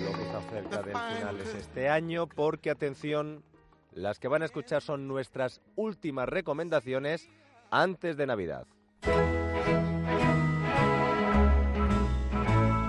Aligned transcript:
Lo 0.00 0.12
que 0.12 0.22
está 0.22 0.40
cerca 0.50 0.82
del 0.82 0.96
final 0.96 1.40
es 1.40 1.54
este 1.54 1.88
año, 1.88 2.26
porque 2.26 2.70
atención, 2.70 3.42
las 3.92 4.18
que 4.18 4.28
van 4.28 4.42
a 4.42 4.44
escuchar 4.44 4.82
son 4.82 5.08
nuestras 5.08 5.60
últimas 5.76 6.28
recomendaciones 6.28 7.28
antes 7.70 8.16
de 8.16 8.26
Navidad. 8.26 8.66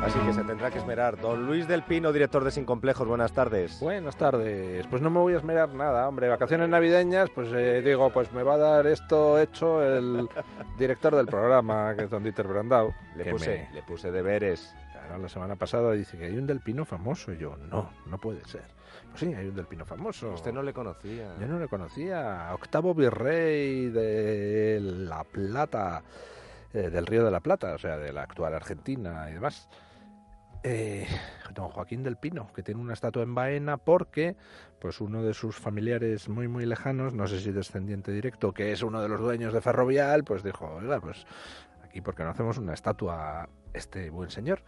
Así 0.09 0.19
que 0.25 0.33
se 0.33 0.43
tendrá 0.43 0.71
que 0.71 0.79
esmerar. 0.79 1.19
Don 1.21 1.45
Luis 1.45 1.67
del 1.67 1.83
Pino, 1.83 2.11
director 2.11 2.43
de 2.43 2.49
Sin 2.51 2.65
Complejos, 2.65 3.07
buenas 3.07 3.31
tardes. 3.31 3.79
Buenas 3.79 4.15
tardes. 4.17 4.87
Pues 4.87 5.01
no 5.03 5.09
me 5.11 5.19
voy 5.19 5.33
a 5.33 5.37
esmerar 5.37 5.69
nada, 5.73 6.07
hombre. 6.07 6.27
Vacaciones 6.27 6.67
navideñas, 6.67 7.29
pues 7.29 7.49
eh, 7.53 7.81
digo, 7.83 8.09
pues 8.11 8.31
me 8.33 8.41
va 8.41 8.55
a 8.55 8.57
dar 8.57 8.87
esto 8.87 9.37
hecho 9.39 9.83
el 9.83 10.27
director 10.79 11.15
del 11.15 11.27
programa, 11.27 11.93
que 11.95 12.05
es 12.05 12.09
don 12.09 12.23
Dieter 12.23 12.47
Brandau. 12.47 12.91
Le 13.15 13.25
puse, 13.31 13.67
me- 13.69 13.75
le 13.75 13.83
puse 13.83 14.11
deberes. 14.11 14.73
Claro, 14.93 15.19
la 15.21 15.29
semana 15.29 15.55
pasada 15.55 15.91
dice 15.91 16.17
que 16.17 16.25
hay 16.25 16.37
un 16.37 16.47
del 16.47 16.59
Pino 16.61 16.85
famoso. 16.85 17.31
Y 17.31 17.37
yo, 17.37 17.55
no, 17.69 17.91
no 18.07 18.17
puede 18.17 18.43
ser. 18.45 18.63
Pues 19.09 19.19
sí, 19.19 19.33
hay 19.33 19.47
un 19.47 19.55
del 19.55 19.67
Pino 19.67 19.85
famoso. 19.85 20.31
Usted 20.33 20.51
no 20.53 20.63
le 20.63 20.73
conocía. 20.73 21.35
Yo 21.39 21.47
no 21.47 21.59
le 21.59 21.67
conocía. 21.67 22.49
Octavo 22.53 22.95
virrey 22.95 23.89
de 23.89 24.79
La 24.81 25.23
Plata, 25.23 26.01
eh, 26.73 26.89
del 26.89 27.05
Río 27.05 27.23
de 27.25 27.31
la 27.31 27.39
Plata, 27.41 27.73
o 27.75 27.77
sea, 27.77 27.97
de 27.97 28.11
la 28.11 28.23
actual 28.23 28.55
Argentina 28.55 29.27
y 29.29 29.33
demás. 29.33 29.69
Eh, 30.63 31.07
don 31.53 31.69
Joaquín 31.69 32.03
del 32.03 32.17
Pino, 32.17 32.51
que 32.53 32.63
tiene 32.63 32.81
una 32.81 32.93
estatua 32.93 33.23
en 33.23 33.33
Baena 33.33 33.77
porque 33.77 34.35
pues 34.79 34.99
uno 35.01 35.23
de 35.23 35.33
sus 35.33 35.55
familiares 35.55 36.27
muy 36.27 36.47
muy 36.47 36.65
lejanos, 36.65 37.13
no 37.13 37.27
sé 37.27 37.39
si 37.39 37.51
descendiente 37.51 38.11
directo, 38.11 38.53
que 38.53 38.71
es 38.71 38.81
uno 38.81 39.01
de 39.01 39.09
los 39.09 39.19
dueños 39.19 39.53
de 39.53 39.61
Ferrovial, 39.61 40.23
pues 40.23 40.43
dijo, 40.43 40.65
oiga, 40.75 40.99
pues 40.99 41.25
aquí 41.83 42.01
porque 42.01 42.23
no 42.23 42.29
hacemos 42.29 42.57
una 42.57 42.73
estatua 42.73 43.43
a 43.43 43.49
este 43.73 44.09
buen 44.09 44.29
señor. 44.29 44.61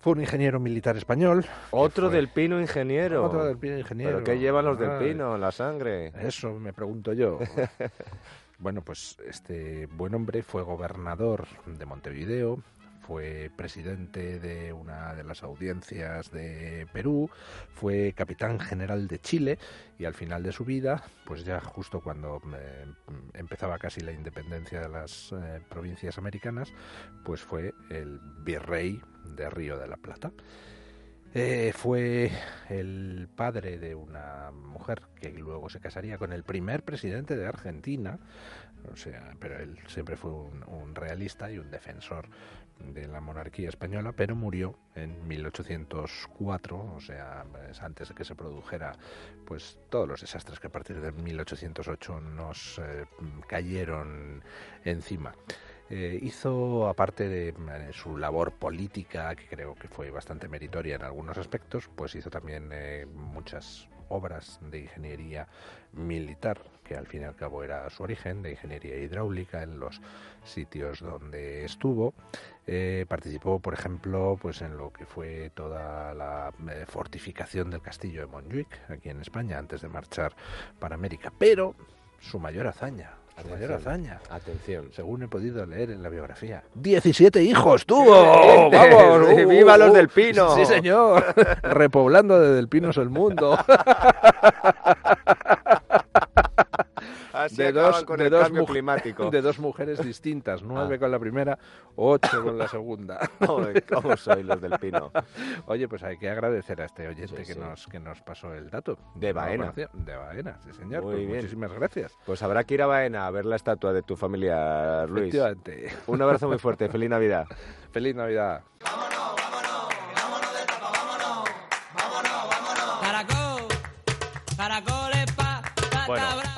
Fue 0.00 0.12
un 0.12 0.20
ingeniero 0.20 0.60
militar 0.60 0.96
español. 0.96 1.44
Otro 1.72 2.08
del 2.08 2.28
Pino 2.28 2.60
ingeniero. 2.60 3.24
Otro 3.24 3.44
del 3.44 3.58
Pino 3.58 3.76
ingeniero. 3.76 4.18
¿Pero 4.18 4.24
qué 4.24 4.38
llevan 4.38 4.64
los 4.64 4.78
del 4.78 4.90
Ay. 4.90 5.08
Pino 5.08 5.34
en 5.34 5.40
la 5.40 5.50
sangre? 5.50 6.12
Eso 6.20 6.52
me 6.54 6.72
pregunto 6.72 7.12
yo. 7.12 7.40
bueno, 8.58 8.82
pues 8.82 9.16
este 9.26 9.86
buen 9.86 10.14
hombre 10.14 10.44
fue 10.44 10.62
gobernador 10.62 11.48
de 11.66 11.84
Montevideo, 11.84 12.62
fue 13.08 13.50
presidente 13.56 14.38
de 14.38 14.70
una 14.70 15.14
de 15.14 15.24
las 15.24 15.42
audiencias 15.42 16.30
de 16.30 16.86
Perú, 16.92 17.30
fue 17.72 18.12
capitán 18.14 18.60
general 18.60 19.08
de 19.08 19.18
Chile 19.18 19.58
y 19.98 20.04
al 20.04 20.12
final 20.12 20.42
de 20.42 20.52
su 20.52 20.66
vida, 20.66 21.02
pues 21.24 21.42
ya 21.42 21.58
justo 21.58 22.02
cuando 22.02 22.42
eh, 22.54 22.84
empezaba 23.32 23.78
casi 23.78 24.02
la 24.02 24.12
independencia 24.12 24.82
de 24.82 24.90
las 24.90 25.32
eh, 25.32 25.62
provincias 25.70 26.18
americanas, 26.18 26.70
pues 27.24 27.40
fue 27.40 27.72
el 27.88 28.20
virrey 28.44 29.00
de 29.24 29.48
Río 29.48 29.78
de 29.78 29.88
la 29.88 29.96
Plata. 29.96 30.30
Eh, 31.34 31.72
fue 31.74 32.30
el 32.68 33.28
padre 33.34 33.78
de 33.78 33.94
una 33.94 34.50
mujer 34.50 35.02
que 35.20 35.30
luego 35.30 35.68
se 35.68 35.80
casaría 35.80 36.18
con 36.18 36.32
el 36.32 36.42
primer 36.42 36.82
presidente 36.82 37.36
de 37.36 37.46
Argentina, 37.46 38.18
o 38.92 38.96
sea, 38.96 39.34
pero 39.38 39.58
él 39.58 39.78
siempre 39.86 40.16
fue 40.16 40.30
un, 40.30 40.94
realista 40.94 41.50
y 41.50 41.58
un 41.58 41.70
defensor 41.70 42.28
de 42.78 43.08
la 43.08 43.20
monarquía 43.20 43.68
española, 43.68 44.12
pero 44.12 44.36
murió 44.36 44.78
en 44.94 45.26
1804, 45.26 46.94
o 46.94 47.00
sea, 47.00 47.44
es 47.70 47.82
antes 47.82 48.08
de 48.08 48.14
que 48.14 48.24
se 48.24 48.34
produjera 48.34 48.92
pues 49.44 49.78
todos 49.90 50.08
los 50.08 50.20
desastres 50.20 50.60
que 50.60 50.68
a 50.68 50.72
partir 50.72 51.00
de 51.00 51.12
1808 51.12 52.20
nos 52.20 52.78
eh, 52.78 53.06
cayeron 53.46 54.42
encima. 54.84 55.34
Eh, 55.90 56.18
hizo, 56.22 56.86
aparte 56.86 57.28
de 57.28 57.48
eh, 57.48 57.54
su 57.92 58.16
labor 58.16 58.52
política, 58.52 59.34
que 59.34 59.46
creo 59.46 59.74
que 59.74 59.88
fue 59.88 60.10
bastante 60.10 60.46
meritoria 60.46 60.96
en 60.96 61.02
algunos 61.02 61.38
aspectos, 61.38 61.88
pues 61.94 62.14
hizo 62.14 62.30
también 62.30 62.70
muchas 63.14 63.88
obras 64.08 64.58
de 64.62 64.80
ingeniería 64.80 65.48
militar, 65.92 66.60
que 66.84 66.96
al 66.96 67.06
fin 67.06 67.22
y 67.22 67.24
al 67.24 67.36
cabo 67.36 67.62
era 67.62 67.88
su 67.90 68.02
origen, 68.02 68.42
de 68.42 68.52
ingeniería 68.52 68.96
hidráulica 68.96 69.62
en 69.62 69.78
los 69.78 70.00
sitios 70.44 71.00
donde 71.00 71.64
estuvo. 71.64 72.14
Eh, 72.66 73.06
participó, 73.08 73.60
por 73.60 73.74
ejemplo, 73.74 74.38
pues 74.40 74.62
en 74.62 74.76
lo 74.76 74.92
que 74.92 75.06
fue 75.06 75.50
toda 75.54 76.14
la 76.14 76.52
eh, 76.70 76.84
fortificación 76.86 77.70
del 77.70 77.80
castillo 77.80 78.20
de 78.20 78.26
Montjuic, 78.26 78.90
aquí 78.90 79.08
en 79.08 79.20
España, 79.20 79.58
antes 79.58 79.82
de 79.82 79.88
marchar 79.88 80.34
para 80.78 80.94
América. 80.94 81.32
Pero 81.38 81.74
su 82.20 82.38
mayor 82.38 82.66
hazaña, 82.66 83.12
Atención. 83.38 83.72
hazaña, 83.72 84.18
Atención. 84.30 84.88
según 84.92 85.22
he 85.22 85.28
podido 85.28 85.64
leer 85.64 85.90
en 85.90 86.02
la 86.02 86.08
biografía. 86.08 86.62
¡17 86.80 87.40
hijos 87.42 87.86
tuvo! 87.86 88.70
¡Vamos! 88.70 89.28
Sí, 89.28 89.44
¡Viva 89.44 89.78
los 89.78 89.92
del 89.92 90.08
Pino! 90.08 90.54
Sí, 90.56 90.66
señor. 90.66 91.24
Repoblando 91.62 92.40
de 92.40 92.54
Del 92.54 92.68
Pinos 92.68 92.96
el 92.96 93.10
mundo. 93.10 93.56
Así 97.64 97.72
De 97.72 97.80
dos- 97.80 98.04
con 98.04 98.18
de 98.18 98.24
el 98.24 98.30
dos 98.30 98.42
cambio 98.44 98.62
muj- 98.62 98.70
climático. 98.70 99.30
De 99.30 99.42
dos 99.42 99.58
mujeres 99.58 100.02
distintas. 100.04 100.62
Nueve 100.62 100.96
Ah. 100.96 100.98
con 100.98 101.10
la 101.10 101.18
primera, 101.18 101.58
ocho 101.96 102.42
con 102.42 102.56
la 102.58 102.68
segunda. 102.68 103.18
¿Cómo 103.92 104.16
soy 104.16 104.42
los 104.42 104.60
del 104.60 104.78
Pino? 104.78 105.10
Oye, 105.66 105.88
pues 105.88 106.02
hay 106.02 106.16
que 106.18 106.30
agradecer 106.30 106.80
a 106.80 106.84
este 106.86 107.06
oyente 107.08 107.36
Sí, 107.38 107.44
que, 107.46 107.54
sí. 107.54 107.58
Nos, 107.58 107.86
que 107.86 107.98
nos 108.00 108.20
pasó 108.22 108.54
el 108.54 108.70
dato. 108.70 108.98
De 109.14 109.32
Baena. 109.32 109.72
De 109.74 110.16
Baena, 110.16 110.58
sí, 110.64 110.72
señor. 110.72 111.02
Muy 111.02 111.14
Pues 111.14 111.26
bien. 111.26 111.36
Muchísimas 111.38 111.72
gracias. 111.72 112.16
Pues 112.24 112.42
habrá 112.42 112.64
que 112.64 112.74
ir 112.74 112.82
a 112.82 112.86
Baena 112.86 113.26
a 113.26 113.30
ver 113.30 113.44
la 113.44 113.56
estatua 113.56 113.92
de 113.92 114.02
tu 114.02 114.16
familia, 114.16 115.06
Luis. 115.06 115.34
Un 116.06 116.22
abrazo 116.22 116.48
muy 116.48 116.58
fuerte. 116.58 116.88
Feliz 116.88 117.10
Navidad. 117.10 117.46
Feliz 117.92 118.14
Navidad. 118.14 118.62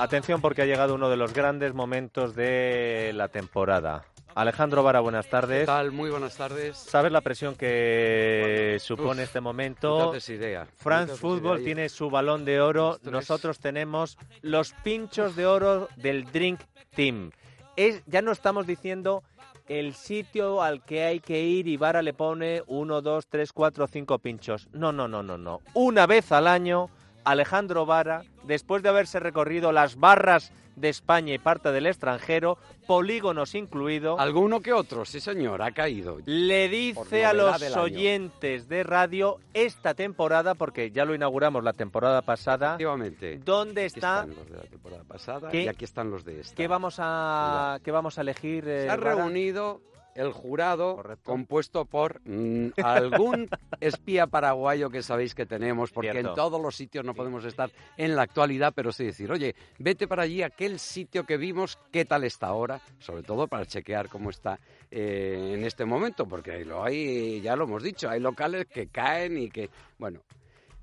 Atención 0.03 0.41
porque 0.41 0.63
ha 0.63 0.67
llegado 0.67 0.95
uno 0.95 1.09
de 1.11 1.17
los 1.17 1.33
grandes 1.35 1.75
momentos 1.75 2.35
de 2.35 3.13
la 3.15 3.29
temporada. 3.29 4.05
Alejandro 4.35 4.83
Vara, 4.85 5.01
buenas 5.01 5.27
¿Qué 5.27 5.31
tardes. 5.33 5.67
tal? 5.67 5.91
Muy 5.91 6.09
buenas 6.11 6.37
tardes. 6.37 6.77
¿Sabes 6.79 7.11
la 7.11 7.21
presión 7.21 7.57
que 7.57 8.79
supone 8.81 9.25
este 9.25 9.41
No 9.41 9.43
momento? 9.45 10.11
te 10.13 10.19
haces 10.19 10.29
idea. 10.37 10.67
France 10.77 11.13
No 11.13 11.19
Football 11.19 11.57
idea. 11.59 11.65
tiene 11.67 11.89
su 11.89 12.11
balón 12.11 12.45
de 12.45 12.61
oro. 12.61 12.95
Esto 12.95 13.09
es- 13.09 13.13
Nosotros 13.13 13.59
tenemos 13.59 14.17
los 14.43 14.73
pinchos 14.85 15.35
de 15.35 15.47
oro 15.47 15.89
del 15.97 16.25
Drink 16.31 16.61
Team. 16.95 17.33
Es, 17.77 18.03
ya 18.07 18.23
no 18.23 18.31
estamos 18.31 18.67
diciendo 18.69 19.25
el 19.67 19.95
sitio 19.95 20.63
al 20.63 20.85
que 20.85 21.05
hay 21.05 21.21
que 21.21 21.41
ir 21.43 21.67
y 21.67 21.77
Vara 21.77 22.01
le 22.03 22.13
pone 22.15 22.63
uno, 22.69 23.03
dos, 23.03 23.27
tres, 23.27 23.53
cuatro, 23.53 23.87
cinco 23.89 24.19
pinchos. 24.21 24.69
No, 24.73 24.93
no, 24.93 25.09
no, 25.09 25.23
no, 25.25 25.39
no. 25.39 25.61
Una 25.75 26.07
vez 26.07 26.31
al 26.31 26.47
año, 26.47 26.89
Alejandro 27.31 27.87
Vara, 27.87 28.23
después 28.45 28.83
de 28.83 28.89
haberse 28.89 29.21
recorrido 29.21 29.73
las 29.73 29.97
barras 29.97 30.53
de 30.77 30.89
España 30.89 31.35
y 31.35 31.39
parte 31.39 31.73
del 31.73 31.87
extranjero, 31.87 32.57
polígonos 32.87 33.55
incluido, 33.55 34.19
Alguno 34.19 34.61
que 34.61 34.73
otro, 34.73 35.05
sí 35.05 35.21
señor, 35.21 35.61
ha 35.63 35.73
caído. 35.73 36.19
le 36.25 36.69
dice 36.71 37.27
a 37.27 37.35
los 37.35 37.61
oyentes 37.77 38.67
de 38.69 38.83
radio 38.83 39.39
esta 39.53 39.93
temporada, 39.95 40.55
porque 40.55 40.91
ya 40.91 41.05
lo 41.05 41.15
inauguramos 41.15 41.63
la 41.65 41.75
temporada 41.75 42.23
pasada, 42.23 42.69
Efectivamente. 42.77 43.39
¿dónde 43.45 43.83
Aquí 43.83 43.87
está? 43.99 44.21
están 44.21 44.35
los 44.37 44.49
de 44.51 44.57
la 44.57 44.63
temporada 44.63 45.05
pasada 45.05 45.51
¿Qué- 45.51 45.63
y 45.65 45.69
aquí 45.69 45.85
están 45.85 46.11
los 46.11 46.25
de 46.25 46.41
esta. 46.41 46.55
¿Qué 46.57 46.67
vamos 46.67 46.97
a, 46.99 47.79
qué 47.85 47.91
vamos 47.91 48.17
a 48.19 48.23
elegir? 48.23 48.67
eh, 48.67 48.83
Se 48.85 48.91
ha 48.91 48.97
Vara? 48.97 49.15
reunido 49.17 49.83
el 50.15 50.33
jurado 50.33 50.97
Correcto. 50.97 51.23
compuesto 51.25 51.85
por 51.85 52.21
mm, 52.25 52.71
algún 52.83 53.49
espía 53.81 54.27
paraguayo 54.27 54.91
que 54.91 55.03
sabéis 55.03 55.35
que 55.35 55.47
tenemos, 55.47 55.91
porque 55.91 56.13
Cierto. 56.13 56.31
en 56.31 56.35
todos 56.35 56.61
los 56.61 56.77
sitios 56.77 57.05
no 57.05 57.15
podemos 57.15 57.45
estar 57.45 57.71
en 57.97 58.17
la 58.17 58.23
actualidad, 58.23 58.73
pero 58.75 58.93
sí 58.93 59.05
decir, 59.05 59.31
oye, 59.31 59.55
vete 59.79 60.07
para 60.09 60.23
allí, 60.23 60.43
aquel 60.43 60.79
sitio 60.79 61.25
que 61.25 61.37
vimos, 61.37 61.79
¿qué 61.93 62.05
tal 62.05 62.25
está 62.25 62.49
ahora? 62.49 62.81
Sobre 62.99 63.23
todo 63.23 63.47
para 63.47 63.67
chequear 63.67 64.09
cómo 64.09 64.31
está 64.31 64.59
eh, 64.91 65.55
en 65.55 65.65
este 65.65 65.85
momento, 65.85 66.27
porque 66.27 66.53
ahí 66.53 66.65
lo 66.65 66.83
hay, 66.83 67.41
ya 67.41 67.57
lo 67.57 67.65
hemos 67.65 67.83
dicho, 67.83 68.09
hay 68.09 68.21
locales 68.21 68.67
que 68.67 68.89
caen 68.89 69.39
y 69.39 69.51
que, 69.51 69.71
bueno, 69.99 70.21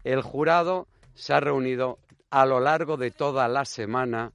el 0.04 0.22
jurado 0.22 0.88
se 1.13 1.34
ha 1.34 1.40
reunido 1.40 2.00
a 2.30 2.46
lo 2.46 2.60
largo 2.60 2.98
de 2.98 3.12
toda 3.12 3.48
la 3.48 3.66
semana 3.66 4.31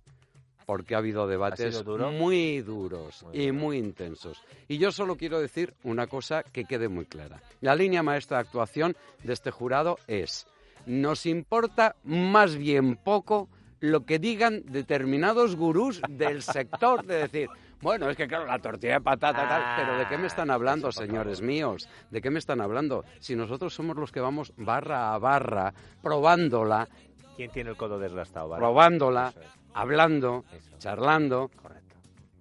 porque 0.67 0.95
ha 0.95 0.99
habido 0.99 1.27
debates 1.27 1.85
duro? 1.85 2.11
muy 2.11 2.61
duros 2.61 3.23
Muy 3.25 3.43
y 3.43 3.53
muy 3.53 3.79
intensos. 3.79 4.43
Y 4.69 4.79
yo 4.79 4.93
solo 4.93 5.17
quiero 5.17 5.41
decir 5.41 5.75
una 5.83 6.07
cosa 6.07 6.43
que 6.43 6.65
quede 6.65 6.89
muy 6.89 7.05
clara. 7.07 7.43
La 7.61 7.75
línea 7.75 8.03
maestra 8.03 8.39
de 8.39 8.43
actuación 8.43 8.97
de 9.23 9.33
este 9.33 9.51
jurado 9.51 9.99
es, 10.07 10.47
nos 10.87 11.27
importa 11.27 11.97
más 12.05 12.57
bien 12.57 12.97
poco 12.97 13.49
lo 13.81 14.05
que 14.05 14.19
digan 14.19 14.63
determinados 14.67 15.57
gurús 15.57 16.01
del 16.09 16.43
sector, 16.43 17.05
de 17.05 17.17
decir, 17.17 17.49
bueno, 17.81 18.09
es 18.09 18.17
que 18.17 18.29
claro, 18.29 18.47
la 18.47 18.61
tortilla 18.61 18.95
de 18.95 19.01
patata 19.01 19.49
tal, 19.49 19.63
pero 19.77 19.99
¿de 19.99 20.07
qué 20.07 20.17
me 20.17 20.29
están 20.29 20.53
hablando, 20.53 20.93
señores 20.93 21.39
favor. 21.39 21.49
míos? 21.49 21.89
¿De 22.11 22.23
qué 22.23 22.31
me 22.31 22.39
están 22.39 22.61
hablando? 22.61 23.05
Si 23.19 23.35
nosotros 23.35 23.75
somos 23.75 23.97
los 23.97 24.13
que 24.13 24.21
vamos 24.21 24.53
barra 24.57 25.15
a 25.15 25.19
barra, 25.19 25.75
probándola, 26.01 26.89
¿Quién 27.37 27.51
tiene 27.51 27.71
el 27.71 27.77
codo 27.77 27.99
desgastado? 27.99 28.55
Probándola, 28.57 29.33
es, 29.35 29.47
hablando, 29.75 30.45
eso. 30.53 30.77
charlando, 30.79 31.51
Correcto. 31.61 31.97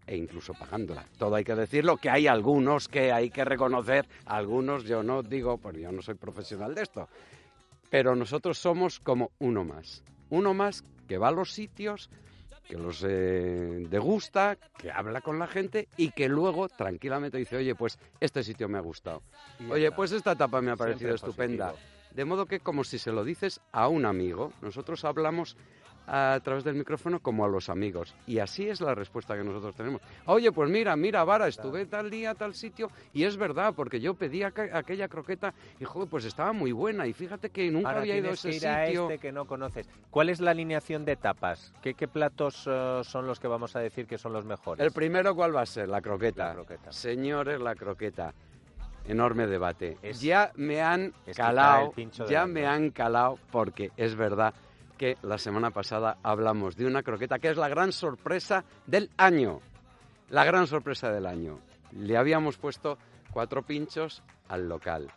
e 0.07 0.15
incluso 0.17 0.53
pagándola. 0.53 1.05
Todo 1.17 1.35
hay 1.35 1.43
que 1.43 1.55
decirlo, 1.55 1.97
que 1.97 2.09
hay 2.09 2.27
algunos 2.27 2.87
que 2.87 3.11
hay 3.11 3.29
que 3.29 3.45
reconocer, 3.45 4.05
algunos 4.25 4.83
yo 4.83 5.03
no 5.03 5.23
digo, 5.23 5.57
pues 5.57 5.77
yo 5.77 5.91
no 5.91 6.01
soy 6.01 6.15
profesional 6.15 6.75
de 6.75 6.83
esto, 6.83 7.07
pero 7.89 8.15
nosotros 8.15 8.57
somos 8.57 8.99
como 8.99 9.31
uno 9.39 9.63
más. 9.63 10.03
Uno 10.29 10.53
más 10.53 10.83
que 11.07 11.17
va 11.17 11.27
a 11.27 11.31
los 11.31 11.51
sitios, 11.51 12.09
que 12.67 12.77
los 12.77 13.03
eh, 13.05 13.85
degusta, 13.89 14.55
que 14.77 14.89
habla 14.91 15.19
con 15.19 15.37
la 15.39 15.47
gente 15.47 15.89
y 15.97 16.11
que 16.11 16.29
luego 16.29 16.69
tranquilamente 16.69 17.37
dice, 17.37 17.57
oye, 17.57 17.75
pues 17.75 17.99
este 18.21 18.43
sitio 18.43 18.69
me 18.69 18.77
ha 18.77 18.81
gustado. 18.81 19.21
Oye, 19.69 19.91
pues 19.91 20.13
esta 20.13 20.31
etapa 20.31 20.61
me 20.61 20.71
ha 20.71 20.75
Siempre 20.75 20.85
parecido 20.93 21.15
estupenda. 21.15 21.71
positivo. 21.71 22.00
De 22.15 22.25
modo 22.25 22.45
que 22.45 22.59
como 22.59 22.83
si 22.83 22.97
se 22.99 23.11
lo 23.11 23.23
dices 23.23 23.61
a 23.71 23.87
un 23.87 24.05
amigo, 24.05 24.51
nosotros 24.61 25.03
hablamos 25.05 25.55
a 26.07 26.39
través 26.43 26.63
del 26.63 26.75
micrófono 26.75 27.19
como 27.21 27.45
a 27.45 27.47
los 27.47 27.69
amigos. 27.69 28.15
Y 28.27 28.39
así 28.39 28.67
es 28.67 28.81
la 28.81 28.93
respuesta 28.95 29.37
que 29.37 29.43
nosotros 29.43 29.75
tenemos. 29.75 30.01
Oye, 30.25 30.51
pues 30.51 30.69
mira, 30.69 30.95
mira, 30.97 31.23
Vara, 31.23 31.47
estuve 31.47 31.85
tal 31.85 32.09
día, 32.09 32.33
tal 32.33 32.53
sitio, 32.55 32.89
y 33.13 33.23
es 33.23 33.37
verdad, 33.37 33.73
porque 33.75 34.01
yo 34.01 34.15
pedí 34.15 34.39
aqu- 34.41 34.73
aquella 34.73 35.07
croqueta 35.07 35.53
y, 35.79 35.85
joder, 35.85 36.09
pues 36.09 36.25
estaba 36.25 36.51
muy 36.53 36.71
buena. 36.73 37.05
Y 37.07 37.13
fíjate 37.13 37.49
que 37.51 37.69
nunca 37.71 37.89
Ahora 37.89 38.01
había 38.01 38.17
ido 38.17 38.31
a 38.31 38.33
ese 38.33 38.49
que 38.49 38.55
ir 38.57 38.67
a 38.67 38.85
sitio. 38.87 39.03
este 39.03 39.19
que 39.19 39.31
no 39.31 39.45
conoces. 39.45 39.87
¿Cuál 40.09 40.29
es 40.29 40.41
la 40.41 40.51
alineación 40.51 41.05
de 41.05 41.15
tapas? 41.15 41.71
¿Qué, 41.81 41.93
qué 41.93 42.07
platos 42.09 42.67
eh, 42.69 43.01
son 43.03 43.27
los 43.27 43.39
que 43.39 43.47
vamos 43.47 43.75
a 43.75 43.79
decir 43.79 44.05
que 44.07 44.17
son 44.17 44.33
los 44.33 44.43
mejores? 44.43 44.83
El 44.85 44.91
primero, 44.91 45.33
¿cuál 45.35 45.55
va 45.55 45.61
a 45.61 45.65
ser? 45.67 45.87
La 45.87 46.01
croqueta. 46.01 46.47
La 46.47 46.53
croqueta. 46.55 46.91
Señores, 46.91 47.61
la 47.61 47.75
croqueta. 47.75 48.33
Enorme 49.05 49.47
debate. 49.47 49.97
Es- 50.01 50.21
ya 50.21 50.51
me 50.55 50.81
han 50.81 51.13
calado, 51.35 51.93
ya 52.29 52.45
me 52.45 52.65
han 52.65 52.91
calado 52.91 53.37
porque 53.51 53.91
es 53.97 54.15
verdad 54.15 54.53
que 54.97 55.17
la 55.23 55.37
semana 55.37 55.71
pasada 55.71 56.17
hablamos 56.21 56.75
de 56.75 56.85
una 56.85 57.01
croqueta 57.01 57.39
que 57.39 57.49
es 57.49 57.57
la 57.57 57.67
gran 57.67 57.91
sorpresa 57.91 58.63
del 58.85 59.09
año. 59.17 59.59
La 60.29 60.45
gran 60.45 60.67
sorpresa 60.67 61.11
del 61.11 61.25
año. 61.25 61.59
Le 61.91 62.15
habíamos 62.17 62.57
puesto 62.57 62.97
cuatro 63.33 63.63
pinchos 63.63 64.21
al 64.47 64.69
local 64.69 65.11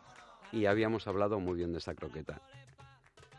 y 0.51 0.67
habíamos 0.67 1.07
hablado 1.07 1.39
muy 1.39 1.57
bien 1.57 1.73
de 1.73 1.79
esa 1.79 1.95
croqueta. 1.95 2.41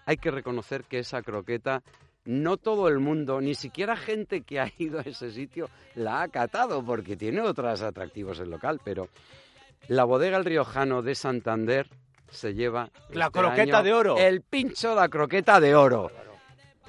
Hay 0.06 0.18
que 0.18 0.30
reconocer 0.32 0.84
que 0.84 1.00
esa 1.00 1.22
croqueta 1.24 1.82
no 2.26 2.58
todo 2.58 2.88
el 2.88 3.00
mundo, 3.00 3.42
ni 3.42 3.56
siquiera 3.56 3.96
gente 3.98 4.42
que 4.42 4.60
ha 4.60 4.72
ido 4.78 5.00
a 5.00 5.04
ese 5.04 5.32
sitio, 5.32 5.70
la 5.96 6.22
ha 6.22 6.28
catado 6.28 6.84
porque 6.84 7.16
tiene 7.18 7.42
otros 7.42 7.82
atractivos 7.82 8.40
el 8.40 8.50
local, 8.52 8.80
pero 8.84 9.10
la 9.88 10.04
bodega 10.04 10.38
El 10.38 10.46
Riojano 10.46 11.02
de 11.02 11.16
Santander 11.16 11.88
se 12.30 12.54
lleva 12.54 12.90
La 13.12 13.26
este 13.26 13.40
croqueta 13.40 13.78
año 13.80 13.84
de 13.84 13.94
oro. 13.94 14.18
El 14.18 14.42
pincho 14.42 14.90
de 14.90 14.96
la 14.96 15.10
croqueta 15.10 15.60
de 15.60 15.76
oro. 15.76 16.12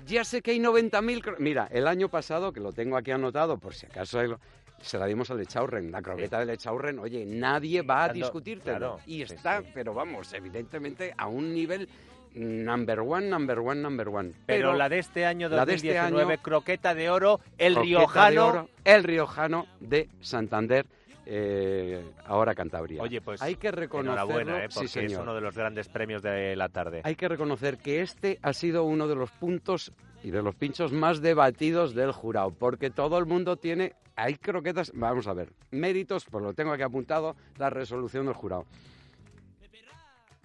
Ya 0.07 0.25
sé 0.25 0.41
que 0.41 0.53
hay 0.53 0.59
90.000... 0.61 1.21
cro- 1.23 1.37
Mira, 1.39 1.69
el 1.71 1.87
año 1.89 2.09
pasado, 2.09 2.53
que 2.53 2.61
lo 2.61 2.73
tengo 2.73 2.97
aquí 2.97 3.11
anotado, 3.11 3.59
por 3.59 3.75
si 3.75 3.87
acaso 3.87 4.19
hay 4.21 4.29
lo- 4.29 4.41
se 4.81 4.99
la 4.99 5.07
dimos 5.07 5.31
al 5.31 5.41
Echaurren. 5.41 5.91
La 5.91 6.01
croqueta 6.03 6.39
del 6.39 6.51
Echaurren, 6.51 6.99
oye, 7.01 7.25
nadie 7.27 7.83
va 7.83 8.05
a 8.05 8.09
discutírtelo. 8.13 8.77
claro, 8.79 9.01
y 9.07 9.23
está, 9.23 9.63
sí. 9.63 9.69
pero 9.75 9.95
vamos, 9.95 10.33
evidentemente 10.33 11.13
a 11.17 11.27
un 11.27 11.53
nivel 11.53 11.89
number 12.35 13.01
one, 13.01 13.29
number 13.29 13.59
one, 13.59 13.81
number 13.81 14.09
one. 14.09 14.33
Pero, 14.47 14.75
la 14.75 14.89
de 14.89 14.99
este 14.99 15.25
año 15.25 15.49
la 15.49 15.65
de 15.67 15.75
este 15.75 15.89
2019, 15.89 16.35
año- 16.35 16.43
croqueta 16.43 16.95
de 16.95 17.11
oro, 17.11 17.41
el 17.59 17.75
riojano. 17.77 18.47
oro, 18.47 18.69
el 18.85 19.03
riojano 19.05 19.67
de 19.81 20.09
Santander, 20.21 20.87
eh, 21.29 22.05
ahora 22.25 22.55
Cantabria. 22.55 23.03
Oye, 23.03 23.21
pues 23.21 23.43
hay 23.43 23.57
que 23.57 23.73
reconocerlo, 23.73 24.57
¿eh? 24.57 24.67
sí, 24.69 24.75
porque 24.75 24.87
es 24.87 24.93
señor. 24.93 25.23
uno 25.23 25.35
de 25.35 25.41
los 25.41 25.57
grandes 25.57 25.89
premios 25.89 26.23
de 26.23 26.55
la 26.55 26.69
tarde. 26.69 27.01
Hay 27.05 27.17
que 27.17 27.29
reconocer 27.29 27.79
que 27.79 28.01
este 28.01 28.39
ha 28.43 28.53
sido 28.53 28.85
uno 28.85 29.09
de 29.09 29.17
los 29.17 29.31
puntos 29.33 29.93
y 30.23 30.31
de 30.31 30.43
los 30.43 30.55
pinchos 30.55 30.93
más 30.93 31.21
debatidos 31.21 31.95
del 31.95 32.13
jurado, 32.13 32.53
porque 32.53 32.91
todo 32.91 33.19
el 33.19 33.27
mundo 33.27 33.57
tiene, 33.57 33.95
hay 34.15 34.37
croquetas, 34.37 34.93
vamos 34.95 35.27
a 35.27 35.35
ver, 35.35 35.53
méritos, 35.73 36.25
pues 36.31 36.45
lo 36.45 36.55
tengo 36.55 36.73
aquí 36.73 36.83
apuntado, 36.83 37.35
la 37.59 37.71
resolución 37.71 38.27
del 38.27 38.35
jurado. 38.35 38.65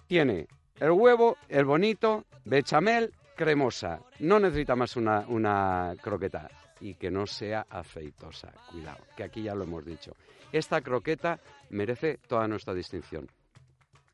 Tiene 0.08 0.48
el 0.80 0.92
huevo, 0.92 1.38
el 1.48 1.66
bonito, 1.66 2.26
bechamel, 2.44 3.14
cremosa. 3.36 4.02
No 4.20 4.40
necesita 4.40 4.76
más 4.76 4.96
una, 4.96 5.26
una 5.28 5.96
croqueta 6.02 6.50
y 6.82 6.96
que 6.96 7.10
no 7.12 7.26
sea 7.26 7.66
aceitosa. 7.70 8.52
Cuidado, 8.72 9.00
que 9.16 9.24
aquí 9.24 9.44
ya 9.44 9.56
lo 9.56 9.64
hemos 9.64 9.86
dicho. 9.86 10.16
Esta 10.52 10.82
croqueta 10.82 11.40
merece 11.70 12.20
toda 12.28 12.48
nuestra 12.48 12.74
distinción. 12.74 13.28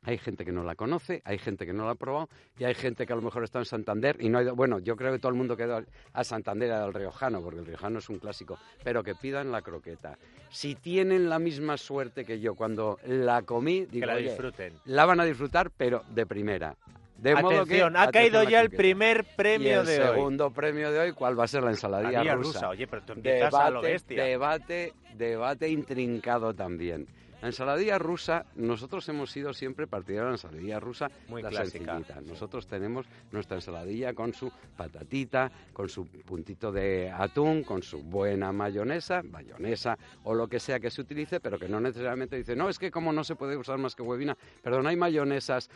Hay 0.04 0.16
gente 0.16 0.44
que 0.44 0.52
no 0.52 0.62
la 0.62 0.74
conoce, 0.76 1.20
hay 1.24 1.38
gente 1.38 1.66
que 1.66 1.72
no 1.72 1.84
la 1.84 1.90
ha 1.90 1.94
probado 1.96 2.28
y 2.56 2.64
hay 2.64 2.74
gente 2.74 3.04
que 3.04 3.12
a 3.12 3.16
lo 3.16 3.20
mejor 3.22 3.42
está 3.42 3.58
en 3.58 3.64
Santander 3.64 4.16
y 4.20 4.28
no 4.28 4.38
ha 4.38 4.42
ido. 4.42 4.54
Bueno, 4.54 4.78
yo 4.78 4.96
creo 4.96 5.12
que 5.12 5.18
todo 5.18 5.30
el 5.32 5.36
mundo 5.36 5.56
que 5.56 5.64
ha 5.64 5.66
ido 5.66 5.84
a 6.12 6.24
Santander 6.24 6.70
al 6.70 6.94
Riojano, 6.94 7.42
porque 7.42 7.58
el 7.58 7.66
Riojano 7.66 7.98
es 7.98 8.08
un 8.08 8.18
clásico, 8.18 8.58
pero 8.84 9.02
que 9.02 9.16
pidan 9.16 9.50
la 9.50 9.60
croqueta. 9.60 10.16
Si 10.50 10.76
tienen 10.76 11.28
la 11.28 11.38
misma 11.40 11.76
suerte 11.76 12.24
que 12.24 12.38
yo 12.40 12.54
cuando 12.54 12.98
la 13.06 13.42
comí, 13.42 13.86
digo, 13.86 14.00
que 14.00 14.06
la 14.06 14.14
"Oye, 14.14 14.28
disfruten. 14.30 14.74
la 14.86 15.04
van 15.04 15.20
a 15.20 15.24
disfrutar, 15.24 15.70
pero 15.76 16.04
de 16.08 16.24
primera. 16.24 16.76
De 17.18 17.34
modo 17.34 17.48
que, 17.48 17.56
Atención, 17.56 17.96
ha 17.96 18.02
atención 18.04 18.32
caído 18.32 18.50
ya 18.50 18.60
el 18.60 18.70
primer 18.70 19.26
Y 19.30 19.36
premio 19.36 19.80
el 19.80 19.86
de 19.86 20.00
hoy. 20.00 20.06
segundo 20.14 20.50
premio 20.52 20.90
de 20.92 21.00
hoy, 21.00 21.12
¿cuál 21.12 21.38
va 21.38 21.44
a 21.44 21.48
ser 21.48 21.62
la 21.64 21.70
ensaladilla 21.70 22.34
rusa? 22.34 22.52
rusa. 22.60 22.68
Oye, 22.68 22.86
pero 22.86 23.02
tú 23.02 23.12
empiezas 23.14 23.52
a 23.54 23.70
lo 23.70 23.80
Debate, 23.82 23.92
bestia. 23.92 24.24
debate, 24.24 24.92
debate 25.16 25.68
intrincado 25.68 26.54
también. 26.54 27.08
La 27.40 27.46
ensaladilla 27.46 27.98
rusa, 27.98 28.46
nosotros 28.56 29.08
hemos 29.08 29.30
sido 29.30 29.52
siempre 29.54 29.86
partidarios 29.86 30.24
de 30.24 30.30
la 30.30 30.34
ensaladilla 30.34 30.80
rusa, 30.80 31.08
Muy 31.28 31.40
la 31.40 31.50
clásica, 31.50 31.94
sencillita. 31.94 32.20
Nosotros 32.22 32.66
tenemos 32.66 33.06
nuestra 33.30 33.56
ensaladilla 33.56 34.12
con 34.12 34.34
su 34.34 34.50
patatita, 34.76 35.50
con 35.72 35.88
su 35.88 36.06
puntito 36.06 36.72
de 36.72 37.12
atún, 37.16 37.62
con 37.62 37.82
su 37.84 38.02
buena 38.02 38.50
mayonesa, 38.52 39.22
mayonesa 39.22 39.96
o 40.24 40.34
lo 40.34 40.48
que 40.48 40.58
sea 40.58 40.80
que 40.80 40.90
se 40.90 41.00
utilice, 41.00 41.38
pero 41.38 41.60
que 41.60 41.68
no 41.68 41.78
necesariamente 41.80 42.36
dice, 42.36 42.56
no, 42.56 42.68
es 42.68 42.76
que 42.78 42.90
como 42.90 43.12
no 43.12 43.22
se 43.22 43.36
puede 43.36 43.56
usar 43.56 43.78
más 43.78 43.94
que 43.94 44.02
huevina, 44.02 44.36
perdón, 44.60 44.88
hay 44.88 44.96
mayonesas 44.96 45.70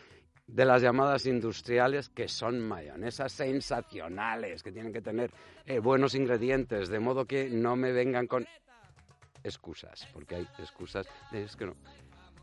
de 0.47 0.65
las 0.65 0.83
llamadas 0.83 1.27
industriales 1.27 2.09
que 2.09 2.29
son 2.29 2.61
mayonesas 2.61 3.33
sensacionales, 3.33 4.63
que 4.63 4.73
tienen 4.73 4.93
que 4.93 5.01
tener 5.01 5.31
eh, 5.67 5.79
buenos 5.79 6.15
ingredientes, 6.15 6.89
de 6.89 6.99
modo 6.99 7.25
que 7.25 7.49
no 7.49 7.77
me 7.77 7.93
vengan 7.93 8.27
con 8.27 8.47
excusas, 9.45 10.07
porque 10.13 10.37
hay 10.37 10.49
excusas, 10.59 11.07
de, 11.31 11.45
es 11.45 11.57
que 11.57 11.67
no. 11.67 11.75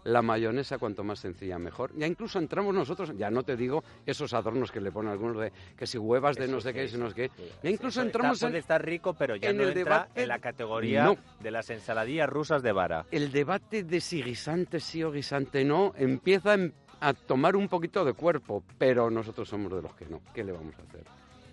La 0.06 0.22
mayonesa 0.22 0.78
cuanto 0.78 1.04
más 1.04 1.20
sencilla 1.20 1.60
mejor. 1.60 1.92
Ya 1.98 2.08
incluso 2.08 2.40
entramos 2.40 2.74
nosotros, 2.74 3.12
ya 3.18 3.30
no 3.30 3.44
te 3.44 3.58
digo 3.58 3.84
esos 4.06 4.34
adornos 4.34 4.72
que 4.72 4.80
le 4.80 4.94
ponen 4.94 5.12
algunos 5.12 5.38
de 5.38 5.52
que 5.76 5.86
si 5.86 5.98
huevas 5.98 6.38
de 6.38 6.46
Eso 6.46 6.54
no 6.54 6.62
sé 6.62 6.74
qué, 6.74 6.88
si 6.88 6.98
no 6.98 7.10
sé 7.10 7.16
qué. 7.16 7.32
Ya 7.62 7.70
incluso 7.70 8.02
entramos 8.02 8.36
está, 8.38 8.48
en 8.48 8.52
puede 8.54 8.60
estar 8.60 8.84
rico, 8.84 9.14
pero 9.14 9.36
ya 9.36 9.50
en 9.50 9.58
no 9.58 9.64
el 9.64 9.78
entra 9.78 9.84
debate- 10.08 10.22
en 10.22 10.28
la 10.30 10.40
categoría 10.40 11.04
No. 11.04 11.18
de 11.42 11.52
las 11.52 11.70
ensaladillas 11.70 12.30
rusas 12.30 12.64
de 12.64 12.72
vara. 12.72 13.06
el 13.12 13.30
debate 13.34 13.84
de 13.84 14.00
si 14.00 14.24
guisante 14.24 14.80
sí 14.80 15.04
o 15.04 15.12
guisante 15.12 15.66
no 15.66 15.94
empieza 15.98 16.54
en- 16.54 16.74
a 17.02 17.14
tomar 17.14 17.56
un 17.56 17.68
poquito 17.68 18.04
de 18.06 18.14
cuerpo, 18.14 18.64
pero 18.78 19.10
nosotros 19.10 19.48
somos 19.48 19.72
de 19.74 19.82
los 19.82 19.94
que 19.96 20.06
no. 20.06 20.22
¿Qué 20.34 20.44
le 20.44 20.52
vamos 20.52 20.74
a 20.80 20.82
hacer? 20.84 21.04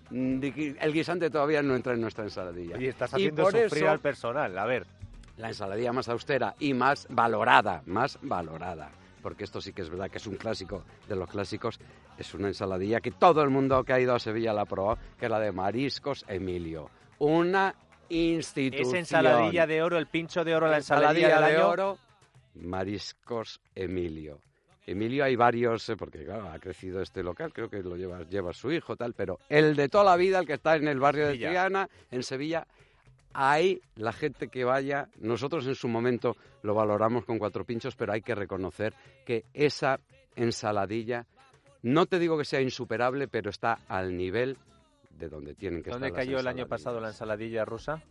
Mm, 0.09 0.41
El 0.79 0.93
guisante 0.93 1.29
todavía 1.29 1.61
no 1.61 1.75
entra 1.75 1.93
en 1.93 2.01
nuestra 2.01 2.23
ensaladilla. 2.23 2.75
Oye, 2.77 2.89
estás 2.89 3.11
Y 3.13 3.15
haciendo 3.15 3.43
por 3.43 3.51
sufrir 3.51 3.83
eso- 3.83 3.91
al 3.91 3.99
personal. 3.99 4.57
A 4.57 4.65
ver, 4.65 4.85
la 5.37 5.49
ensaladilla 5.49 5.91
más 5.93 6.07
austera 6.09 6.55
y 6.59 6.73
más 6.73 7.07
valorada, 7.09 7.81
más 7.85 8.17
valorada, 8.21 8.89
porque 9.21 9.43
esto 9.43 9.59
sí 9.61 9.73
que 9.73 9.81
es 9.83 9.89
verdad 9.89 10.09
que 10.09 10.17
es 10.17 10.27
un 10.27 10.35
clásico 10.35 10.83
de 11.07 11.15
los 11.15 11.29
clásicos, 11.29 11.79
es 12.17 12.33
una 12.33 12.47
ensaladilla 12.47 13.01
que 13.01 13.11
todo 13.11 13.41
el 13.43 13.49
mundo 13.49 13.83
que 13.83 13.93
ha 13.93 13.99
ido 13.99 14.15
a 14.15 14.19
Sevilla 14.19 14.53
la 14.53 14.61
ha 14.61 14.65
probado, 14.65 14.97
que 15.19 15.25
es 15.25 15.31
la 15.31 15.39
de 15.39 15.51
Mariscos 15.51 16.25
Emilio. 16.27 16.89
Una 17.19 17.75
institución. 18.09 18.87
es 18.87 18.93
ensaladilla 18.93 19.67
de 19.67 19.83
oro, 19.83 19.97
el 19.97 20.07
pincho 20.07 20.43
de 20.45 20.55
oro, 20.55 20.67
la 20.67 20.77
ensaladilla, 20.77 21.27
Ensaladilla 21.27 21.47
del 21.47 21.55
de 21.55 21.61
año. 21.61 21.69
oro, 21.69 21.97
Mariscos 22.55 23.59
Emilio. 23.75 24.39
Emilio 24.87 25.25
hay 25.25 25.35
varios, 25.35 25.87
eh, 25.89 25.97
porque 25.97 26.23
claro, 26.23 26.49
ha 26.49 26.57
crecido 26.59 27.01
este 27.01 27.21
local, 27.21 27.51
creo 27.51 27.69
que 27.69 27.83
lo 27.83 27.97
lleva, 27.97 28.23
lleva 28.23 28.53
su 28.53 28.71
hijo, 28.71 28.95
tal, 28.95 29.13
pero 29.13 29.37
el 29.49 29.75
de 29.75 29.89
toda 29.89 30.05
la 30.05 30.15
vida, 30.15 30.39
el 30.39 30.47
que 30.47 30.53
está 30.53 30.77
en 30.77 30.87
el 30.87 30.99
barrio 30.99 31.27
de. 31.27 31.33
Triana, 31.33 31.89
en 32.09 32.23
Sevilla, 32.23 32.65
ahí 33.33 33.81
la 33.95 34.13
gente 34.13 34.47
que 34.47 34.63
vaya, 34.63 35.09
nosotros 35.19 35.67
en 35.67 35.75
su 35.75 35.89
momento 35.89 36.37
lo 36.63 36.73
valoramos 36.73 37.25
con 37.25 37.37
cuatro 37.37 37.65
pinchos, 37.65 37.97
pero 37.97 38.13
hay 38.13 38.21
que 38.21 38.33
reconocer 38.33 38.93
que 39.25 39.43
esa 39.53 39.99
ensaladilla, 40.37 41.25
no 41.83 42.05
te 42.05 42.17
digo 42.17 42.37
que 42.37 42.45
sea 42.45 42.61
insuperable, 42.61 43.27
pero 43.27 43.49
está 43.49 43.79
al 43.89 44.15
nivel 44.15 44.57
de 45.11 45.27
donde 45.27 45.53
tienen 45.53 45.83
que 45.83 45.89
¿Dónde 45.89 46.07
estar. 46.07 46.19
las 46.19 46.25
cayó 46.27 46.39
el 46.39 46.47
año 46.47 46.67
pasado 46.67 47.01
la 47.01 47.09
ensaladilla 47.09 47.65
rusa? 47.65 48.01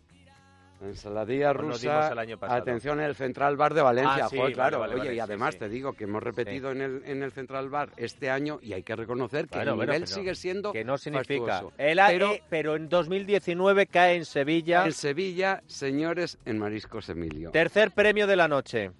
La 0.80 0.88
ensaladilla 0.88 1.50
¿O 1.52 1.54
nos 1.54 1.64
rusa, 1.82 2.08
el 2.12 2.18
año 2.18 2.38
pasado? 2.38 2.60
atención, 2.60 3.00
en 3.00 3.06
el 3.06 3.14
Central 3.14 3.56
Bar 3.56 3.72
de 3.72 3.80
Valencia. 3.82 4.26
Ah, 4.26 4.28
sí, 4.28 4.36
Joder, 4.36 4.40
vale, 4.42 4.54
claro, 4.54 4.78
vale, 4.80 4.92
oye, 4.94 5.00
vale, 5.04 5.12
y 5.12 5.16
sí, 5.16 5.20
además 5.20 5.54
sí. 5.54 5.60
te 5.60 5.68
digo 5.70 5.92
que 5.94 6.04
hemos 6.04 6.22
repetido 6.22 6.70
en, 6.70 6.82
el, 6.82 7.02
en 7.06 7.22
el 7.22 7.32
Central 7.32 7.70
Bar 7.70 7.90
este 7.96 8.28
año 8.30 8.58
y 8.60 8.74
hay 8.74 8.82
que 8.82 8.94
reconocer 8.94 9.48
que 9.48 9.56
Bueno, 9.56 9.72
el 9.72 9.78
nivel 9.80 10.06
sigue 10.06 10.34
siendo 10.34 10.72
Que 10.72 10.84
no 10.84 10.98
significa. 10.98 11.62
El 11.78 11.98
A- 11.98 12.08
Pero- 12.08 12.32
eh, 12.32 12.42
pero 12.50 12.76
en 12.76 12.88
2019 12.90 13.86
cae 13.86 14.16
en 14.16 14.24
Sevilla. 14.26 14.84
En 14.84 14.92
Sevilla, 14.92 15.62
señores, 15.66 16.38
en 16.44 16.58
Mariscos 16.58 17.08
Emilio. 17.08 17.50
Tercer 17.52 17.92
premio 17.92 18.26
de 18.26 18.36
la 18.36 18.46
noche. 18.48 18.90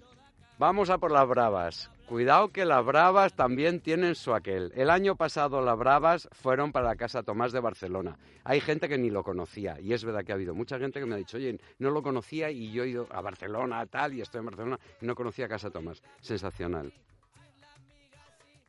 Vamos 0.57 0.89
a 0.89 0.97
por 0.97 1.11
las 1.11 1.27
bravas. 1.27 1.91
Cuidado 2.07 2.53
que 2.53 2.63
las 2.63 2.85
Bravas 2.85 3.33
también 3.33 3.81
tienen 3.81 4.15
su 4.15 4.33
aquel. 4.33 4.71
El 4.75 4.89
año 4.89 5.17
pasado 5.17 5.61
las 5.61 5.77
Bravas 5.77 6.29
fueron 6.31 6.71
para 6.71 6.87
la 6.87 6.95
Casa 6.95 7.21
Tomás 7.21 7.51
de 7.51 7.59
Barcelona. 7.59 8.17
Hay 8.45 8.61
gente 8.61 8.87
que 8.87 8.97
ni 8.97 9.09
lo 9.09 9.23
conocía 9.23 9.77
y 9.81 9.91
es 9.91 10.05
verdad 10.05 10.23
que 10.23 10.31
ha 10.31 10.35
habido 10.35 10.55
mucha 10.55 10.79
gente 10.79 11.01
que 11.01 11.05
me 11.05 11.15
ha 11.15 11.17
dicho, 11.17 11.35
oye, 11.35 11.59
no 11.79 11.91
lo 11.91 12.01
conocía 12.01 12.49
y 12.49 12.71
yo 12.71 12.85
he 12.85 12.89
ido 12.89 13.07
a 13.11 13.19
Barcelona, 13.19 13.85
tal, 13.87 14.13
y 14.13 14.21
estoy 14.21 14.39
en 14.39 14.45
Barcelona 14.45 14.79
y 15.01 15.05
no 15.05 15.15
conocía 15.15 15.49
Casa 15.49 15.69
Tomás. 15.69 16.01
Sensacional. 16.21 16.93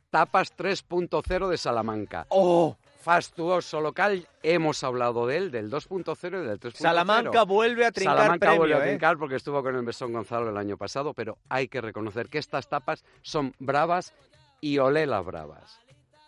Tapas 0.09 0.53
3.0 0.57 1.47
de 1.47 1.57
Salamanca. 1.57 2.25
¡Oh! 2.27 2.75
Fastuoso 3.09 3.81
local, 3.81 4.27
hemos 4.43 4.83
hablado 4.83 5.25
de 5.25 5.37
él, 5.37 5.49
del 5.49 5.71
2.0 5.71 6.43
y 6.43 6.47
del 6.47 6.59
3.0. 6.59 6.75
Salamanca 6.75 7.41
vuelve 7.41 7.83
a 7.83 7.91
trincar 7.91 8.17
Salamanca 8.17 8.45
premio, 8.45 8.59
vuelve 8.59 8.75
a 8.75 8.85
¿eh? 8.85 8.89
trincar 8.89 9.17
porque 9.17 9.37
estuvo 9.37 9.63
con 9.63 9.75
el 9.75 9.81
Besón 9.81 10.13
Gonzalo 10.13 10.51
el 10.51 10.57
año 10.57 10.77
pasado, 10.77 11.15
pero 11.15 11.39
hay 11.49 11.67
que 11.67 11.81
reconocer 11.81 12.29
que 12.29 12.37
estas 12.37 12.69
tapas 12.69 13.03
son 13.23 13.55
bravas 13.57 14.13
y 14.61 14.77
olé 14.77 15.07
las 15.07 15.25
bravas. 15.25 15.79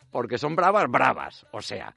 Porque 0.10 0.40
son 0.40 0.56
bravas, 0.56 0.90
bravas. 0.90 1.46
O 1.52 1.62
sea, 1.62 1.94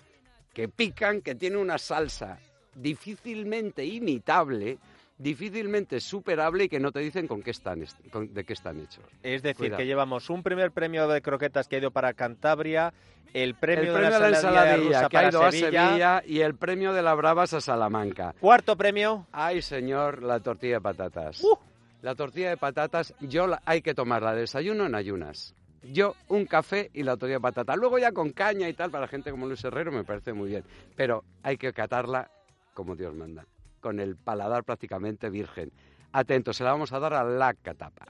que 0.53 0.69
pican, 0.69 1.23
que 1.23 1.35
tiene 1.35 1.57
una 1.57 1.79
salsa 1.79 2.39
difícilmente 2.75 3.87
imitable, 3.87 4.77
difícilmente 5.19 6.01
superable 6.01 6.65
y 6.65 6.69
que 6.69 6.81
no 6.81 6.93
te 6.93 7.01
dicen 7.01 7.27
con 7.27 7.43
qué 7.43 7.51
están, 7.53 7.85
con- 8.11 8.33
de 8.33 8.45
qué 8.45 8.53
están 8.53 8.81
hechos. 8.81 9.05
Es 9.23 9.43
decir, 9.43 9.57
Cuidado. 9.59 9.79
que 9.79 9.87
llevamos 9.87 10.29
un 10.31 10.43
primer 10.43 10.73
premio 10.73 11.07
de 11.09 11.23
croquetas 11.23 11.69
que 11.69 11.77
ha 11.77 11.79
ido 11.79 11.91
para 11.91 12.15
Cantabria, 12.15 12.93
el 13.33 13.55
premio, 13.55 13.85
el 13.85 13.93
premio 13.93 14.11
de 14.13 14.21
la 14.21 14.29
ensaladilla 14.29 14.75
ensaladilla 14.75 14.99
rusa 14.99 15.09
que 15.09 15.17
ha 15.17 15.29
ido 15.29 15.51
Sevilla, 15.51 15.85
a 15.85 15.89
Sevilla 15.89 16.23
y 16.27 16.41
el 16.41 16.55
premio 16.57 16.93
de 16.93 17.03
las 17.03 17.17
bravas 17.17 17.53
a 17.55 17.61
Salamanca. 17.61 18.35
cuarto 18.41 18.77
premio, 18.77 19.27
Ay, 19.33 19.63
señor, 19.63 20.23
la 20.23 20.41
tortilla 20.41 20.75
de 20.75 20.81
patatas. 20.81 21.43
Uh. 21.43 21.57
La 22.03 22.15
tortilla 22.15 22.51
de 22.51 22.57
patatas, 22.57 23.15
yo 23.21 23.47
la- 23.47 23.63
hay 23.65 23.81
que 23.83 23.95
tomarla 23.95 24.35
de 24.35 24.43
desayuno 24.43 24.85
en 24.87 24.95
ayunas. 24.95 25.55
Yo 25.85 26.15
un 26.29 26.47
café 26.47 26.91
y 26.95 27.03
la 27.03 27.13
tortilla 27.17 27.37
de 27.37 27.41
patata. 27.41 27.77
Luego 27.77 27.99
ya 27.99 28.13
con 28.13 28.33
caña 28.33 28.69
y 28.69 28.75
tal, 28.75 28.91
para 28.91 29.07
gente 29.09 29.31
como 29.31 29.47
Luis 29.47 29.63
Herrero 29.65 29.91
me 29.93 30.05
parece 30.05 30.33
muy 30.33 30.49
bien. 30.51 30.65
Pero 30.97 31.25
hay 31.43 31.57
que 31.57 31.73
catarla 31.73 32.31
como 32.75 32.95
Dios 32.97 33.15
manda, 33.15 33.45
con 33.85 34.01
el 34.01 34.17
paladar 34.17 34.65
prácticamente 34.65 35.29
virgen. 35.29 35.71
Atentos, 36.11 36.57
se 36.57 36.65
la 36.65 36.73
vamos 36.73 36.95
a 36.95 36.99
dar 37.01 37.13
a 37.13 37.23
la 37.23 37.53
catapa. 37.53 38.07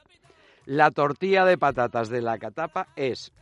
La 0.66 0.93
tortilla 0.93 1.45
de 1.45 1.59
patatas 1.59 2.09
de 2.11 2.23
la 2.23 2.38
catapa 2.38 2.87
es 2.95 3.33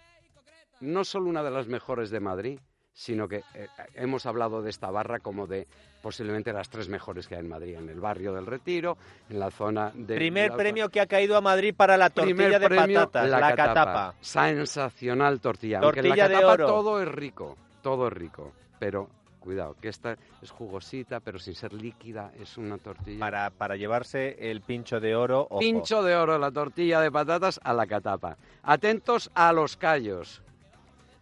no 0.81 1.05
solo 1.05 1.29
una 1.29 1.43
de 1.43 1.51
las 1.51 1.69
mejores 1.69 2.09
de 2.09 2.21
Madrid, 2.21 2.59
sino 2.95 3.29
que 3.29 3.45
eh, 3.55 3.69
hemos 3.97 4.25
hablado 4.25 4.63
de 4.63 4.71
esta 4.71 4.91
barra 4.91 5.19
como 5.19 5.47
de 5.47 5.69
posiblemente 6.01 6.55
las 6.55 6.71
tres 6.71 6.89
mejores 6.89 7.29
que 7.29 7.35
hay 7.35 7.41
en 7.43 7.51
Madrid, 7.51 7.77
en 7.77 7.91
el 7.91 8.01
barrio 8.01 8.33
del 8.33 8.47
Retiro, 8.47 8.97
en 9.29 9.39
la 9.39 9.51
zona 9.51 9.93
de... 9.95 10.15
primer 10.17 10.53
la- 10.53 10.57
premio 10.57 10.89
que 10.89 11.01
ha 11.03 11.07
caído 11.07 11.37
a 11.37 11.43
Madrid 11.43 11.75
para 11.77 11.99
la 11.99 12.09
tortilla 12.09 12.59
de 12.59 12.67
premio, 12.67 13.01
patatas, 13.01 13.29
la, 13.29 13.55
catapa. 13.55 14.15
Sensacional 14.23 15.39
tortilla. 15.39 15.81
Aunque 15.81 16.01
en 16.01 16.07
Tortilla 16.07 16.25
la 16.25 16.29
de 16.29 16.35
catapa 16.35 16.53
oro. 16.55 16.67
todo 16.67 17.03
es 17.03 17.09
rico, 17.09 17.59
todo 17.83 18.07
es 18.09 18.13
rico, 18.15 18.53
pero 18.79 19.09
cuidado, 19.43 19.77
que 19.81 19.89
esta 19.89 20.17
es 20.41 20.51
jugosita, 20.51 21.21
pero 21.21 21.39
sin 21.39 21.55
ser 21.55 21.73
líquida, 21.75 22.33
es 22.41 22.57
una 22.57 22.79
tortilla... 22.79 23.19
Para, 23.19 23.51
para 23.51 23.77
llevarse 23.77 24.51
el 24.51 24.63
pincho 24.63 25.01
de 25.01 25.15
oro, 25.15 25.47
ojo. 25.51 25.59
Pincho 25.59 26.03
de 26.03 26.17
oro, 26.17 26.39
la 26.39 26.51
tortilla 26.51 27.01
de 27.01 27.11
patatas 27.11 27.61
a 27.63 27.75
la 27.75 27.87
catapa. 27.87 28.37
Atentos 28.63 29.31
a 29.35 29.53
los 29.53 29.77
callos. 29.77 30.41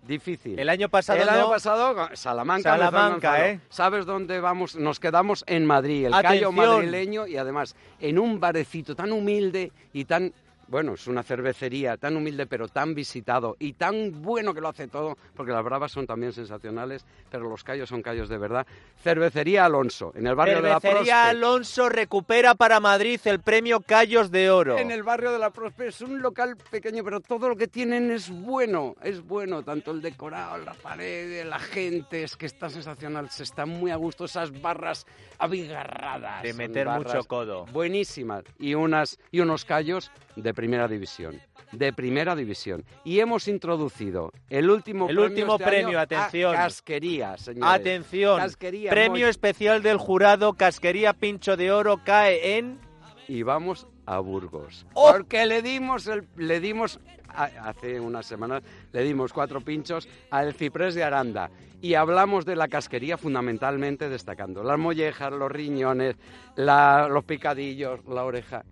Difícil. 0.06 0.58
El 0.58 0.68
año 0.68 0.88
pasado 0.88 1.20
El 1.20 1.28
año 1.28 1.40
no. 1.42 1.50
pasado, 1.50 2.08
Salamanca. 2.14 2.70
Salamanca. 2.70 3.48
¿eh? 3.48 3.60
¿Sabes 3.68 4.06
dónde 4.06 4.40
vamos? 4.40 4.74
Nos 4.76 4.98
quedamos 4.98 5.44
en 5.46 5.66
Madrid, 5.66 6.06
el 6.06 6.12
callo 6.12 6.52
madrileño 6.52 7.26
y 7.26 7.36
además 7.36 7.76
en 8.00 8.18
un 8.18 8.40
barecito 8.40 8.94
tan 8.94 9.12
humilde 9.12 9.72
y 9.92 10.04
tan... 10.04 10.32
Bueno, 10.70 10.94
es 10.94 11.08
una 11.08 11.24
cervecería 11.24 11.96
tan 11.96 12.16
humilde 12.16 12.46
pero 12.46 12.68
tan 12.68 12.94
visitado 12.94 13.56
y 13.58 13.72
tan 13.72 14.22
bueno 14.22 14.54
que 14.54 14.60
lo 14.60 14.68
hace 14.68 14.86
todo, 14.86 15.18
porque 15.34 15.50
las 15.50 15.64
bravas 15.64 15.90
son 15.90 16.06
también 16.06 16.32
sensacionales, 16.32 17.04
pero 17.28 17.48
los 17.50 17.64
callos 17.64 17.88
son 17.88 18.02
callos 18.02 18.28
de 18.28 18.38
verdad. 18.38 18.64
Cervecería 19.02 19.64
Alonso, 19.64 20.12
en 20.14 20.28
el 20.28 20.36
barrio 20.36 20.62
de 20.62 20.68
la 20.68 20.78
Cervecería 20.78 21.22
Prospe. 21.22 21.30
Alonso 21.30 21.88
recupera 21.88 22.54
para 22.54 22.78
Madrid 22.78 23.20
el 23.24 23.40
premio 23.40 23.80
Callos 23.80 24.30
de 24.30 24.48
Oro. 24.48 24.78
En 24.78 24.92
el 24.92 25.02
barrio 25.02 25.32
de 25.32 25.40
la 25.40 25.50
Prospe 25.50 25.88
es 25.88 26.02
un 26.02 26.22
local 26.22 26.56
pequeño, 26.70 27.02
pero 27.02 27.18
todo 27.18 27.48
lo 27.48 27.56
que 27.56 27.66
tienen 27.66 28.12
es 28.12 28.30
bueno, 28.30 28.94
es 29.02 29.26
bueno, 29.26 29.64
tanto 29.64 29.90
el 29.90 30.00
decorado, 30.00 30.58
las 30.58 30.76
paredes, 30.76 31.44
la 31.46 31.58
gente, 31.58 32.22
es 32.22 32.36
que 32.36 32.46
está 32.46 32.70
sensacional, 32.70 33.28
se 33.30 33.42
está 33.42 33.66
muy 33.66 33.90
a 33.90 33.96
gusto, 33.96 34.26
esas 34.26 34.52
barras 34.62 35.04
abigarradas. 35.36 36.44
De 36.44 36.54
meter 36.54 36.88
mucho 36.88 37.24
codo. 37.24 37.66
Buenísimas, 37.72 38.44
y, 38.60 38.74
unas, 38.74 39.18
y 39.32 39.40
unos 39.40 39.64
callos 39.64 40.12
de 40.36 40.54
primera 40.60 40.86
división, 40.88 41.40
de 41.72 41.92
primera 41.94 42.36
división. 42.36 42.84
Y 43.02 43.20
hemos 43.20 43.48
introducido 43.48 44.30
el 44.50 44.68
último 44.68 45.08
El 45.08 45.16
premio 45.16 45.30
último 45.30 45.52
este 45.54 45.64
premio, 45.64 45.88
año 45.88 45.98
a 45.98 46.02
atención. 46.02 46.54
casquería, 46.54 47.36
señores. 47.38 47.80
Atención, 47.80 48.38
Casquería, 48.38 48.90
premio 48.90 49.24
muy- 49.24 49.30
especial 49.30 49.82
del 49.82 49.96
jurado 49.96 50.52
Casquería 50.52 51.14
Pincho 51.14 51.56
de 51.56 51.72
Oro 51.72 52.00
cae 52.04 52.58
en... 52.58 52.78
y 53.26 53.42
vamos 53.42 53.86
a 54.04 54.18
Burgos. 54.18 54.84
¡Oh! 54.92 55.12
Porque 55.12 55.46
le 55.46 55.62
dimos, 55.62 56.06
el, 56.08 56.26
le 56.36 56.60
dimos 56.60 57.00
a- 57.28 57.44
hace 57.68 57.98
unas 58.00 58.26
semanas, 58.26 58.62
le 58.92 59.02
dimos 59.02 59.32
cuatro 59.32 59.62
pinchos 59.62 60.08
al 60.30 60.52
ciprés 60.52 60.94
de 60.94 61.04
Aranda. 61.04 61.50
Y 61.82 61.94
hablamos 61.94 62.44
de 62.44 62.56
la 62.56 62.68
casquería 62.68 63.16
fundamentalmente 63.16 64.10
destacando 64.10 64.62
las 64.62 64.78
mollejas, 64.78 65.32
los 65.32 65.50
riñones, 65.50 66.16
la- 66.56 67.08
los 67.08 67.24
picadillos, 67.24 68.00
la 68.06 68.24
oreja. 68.24 68.64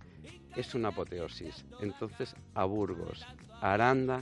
Es 0.57 0.75
una 0.75 0.89
apoteosis. 0.89 1.65
Entonces, 1.81 2.35
a 2.55 2.65
Burgos, 2.65 3.25
Aranda, 3.61 4.21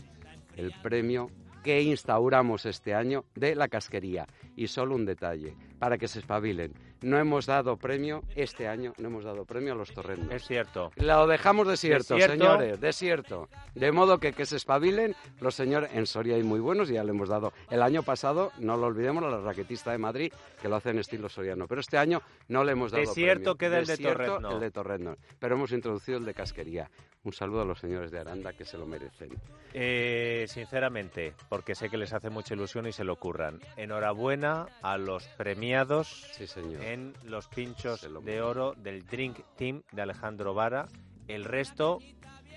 el 0.56 0.72
premio 0.82 1.30
que 1.62 1.82
instauramos 1.82 2.64
este 2.64 2.94
año 2.94 3.24
de 3.34 3.54
la 3.54 3.68
casquería. 3.68 4.26
Y 4.54 4.68
solo 4.68 4.94
un 4.94 5.04
detalle, 5.04 5.54
para 5.78 5.98
que 5.98 6.08
se 6.08 6.20
espabilen. 6.20 6.72
No 7.06 7.18
hemos 7.18 7.46
dado 7.46 7.76
premio 7.76 8.22
este 8.34 8.66
año, 8.66 8.92
no 8.98 9.06
hemos 9.06 9.22
dado 9.22 9.44
premio 9.44 9.74
a 9.74 9.76
los 9.76 9.92
torrendos. 9.94 10.28
Es 10.32 10.44
cierto. 10.44 10.90
Lo 10.96 11.28
dejamos 11.28 11.68
desierto, 11.68 12.14
Desierto. 12.14 12.32
señores, 12.44 12.80
desierto. 12.80 13.48
De 13.76 13.92
modo 13.92 14.18
que 14.18 14.32
que 14.32 14.44
se 14.44 14.56
espabilen 14.56 15.14
los 15.40 15.54
señores. 15.54 15.90
En 15.94 16.06
Soria 16.06 16.34
hay 16.34 16.42
muy 16.42 16.58
buenos 16.58 16.88
ya 16.88 17.04
le 17.04 17.10
hemos 17.10 17.28
dado. 17.28 17.52
El 17.70 17.82
año 17.82 18.02
pasado, 18.02 18.50
no 18.58 18.76
lo 18.76 18.86
olvidemos, 18.88 19.22
a 19.22 19.28
la 19.28 19.38
raquetista 19.40 19.92
de 19.92 19.98
Madrid, 19.98 20.32
que 20.60 20.68
lo 20.68 20.74
hace 20.74 20.90
en 20.90 20.98
estilo 20.98 21.28
soriano. 21.28 21.68
Pero 21.68 21.80
este 21.80 21.96
año 21.96 22.22
no 22.48 22.64
le 22.64 22.72
hemos 22.72 22.90
dado 22.90 23.04
Desierto 23.04 23.54
premio. 23.54 23.58
queda 23.58 23.78
el 23.78 23.86
de 23.86 23.96
Torrezno. 23.98 24.50
el 24.50 24.60
de 24.60 24.70
Torrezno. 24.72 25.16
Pero 25.38 25.54
hemos 25.54 25.70
introducido 25.70 26.18
el 26.18 26.24
de 26.24 26.34
casquería. 26.34 26.90
Un 27.22 27.32
saludo 27.32 27.62
a 27.62 27.64
los 27.64 27.80
señores 27.80 28.12
de 28.12 28.20
Aranda 28.20 28.52
que 28.52 28.64
se 28.64 28.78
lo 28.78 28.86
merecen. 28.86 29.30
Eh, 29.74 30.46
sinceramente, 30.48 31.34
porque 31.48 31.74
sé 31.74 31.88
que 31.88 31.96
les 31.96 32.12
hace 32.12 32.30
mucha 32.30 32.54
ilusión 32.54 32.86
y 32.86 32.92
se 32.92 33.02
lo 33.02 33.14
ocurran. 33.14 33.58
Enhorabuena 33.76 34.66
a 34.80 34.96
los 34.96 35.26
premiados 35.36 36.06
Sí, 36.36 36.46
señor. 36.46 36.82
en 36.84 36.95
los 37.24 37.48
pinchos 37.48 38.06
de 38.24 38.42
oro 38.42 38.74
del 38.74 39.06
Drink 39.06 39.40
Team 39.56 39.82
de 39.92 40.02
Alejandro 40.02 40.54
Vara. 40.54 40.86
El 41.28 41.44
resto 41.44 41.98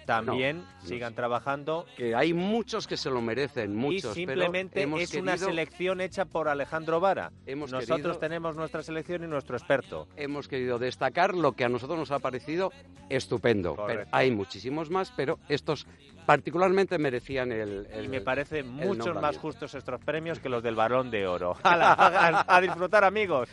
también 0.10 0.58
no 0.82 0.88
sigan 0.88 1.14
trabajando. 1.16 1.86
Que 1.98 2.16
hay 2.16 2.34
muchos 2.34 2.88
que 2.88 2.98
se 2.98 3.10
lo 3.10 3.22
merecen, 3.22 3.76
muchos. 3.76 4.18
y 4.18 4.26
pero 4.26 4.42
simplemente 4.42 4.82
hemos 4.82 5.02
es 5.02 5.14
una 5.16 5.38
selección 5.38 6.02
hecha 6.02 6.26
por 6.26 6.48
Alejandro 6.48 7.00
Vara. 7.00 7.32
Hemos 7.46 7.72
Nosotros 7.72 7.98
querido- 8.00 8.18
tenemos 8.18 8.56
nuestra 8.56 8.84
selección 8.84 9.24
y 9.24 9.28
nuestro 9.28 9.56
experto. 9.58 10.08
hemos 10.16 10.48
querido 10.48 10.80
destacar 10.80 11.36
lo 11.36 11.54
que 11.54 11.64
a 11.66 11.70
nosotros 11.70 11.98
nos 12.00 12.12
ha 12.12 12.20
parecido 12.20 12.72
estupendo. 13.10 13.76
Pero 13.88 14.04
hay 14.12 14.32
muchísimos 14.32 14.90
más, 14.90 15.12
pero 15.16 15.40
estos 15.50 15.88
particularmente 16.26 16.98
merecían 17.00 17.52
el... 17.52 17.88
el- 17.92 18.06
Y 18.06 18.08
me 18.08 18.22
parece 18.22 18.64
muchos 18.64 19.20
más 19.20 19.38
justos 19.38 19.74
estos 19.74 20.00
premios 20.04 20.40
que 20.40 20.50
los 20.50 20.62
del 20.62 20.76
Balón 20.76 21.10
de 21.12 21.26
Oro. 21.28 21.56
¡Hala! 21.64 21.94
a, 21.94 22.56
a 22.58 22.62
disfrutar, 22.62 23.04
amigos. 23.04 23.50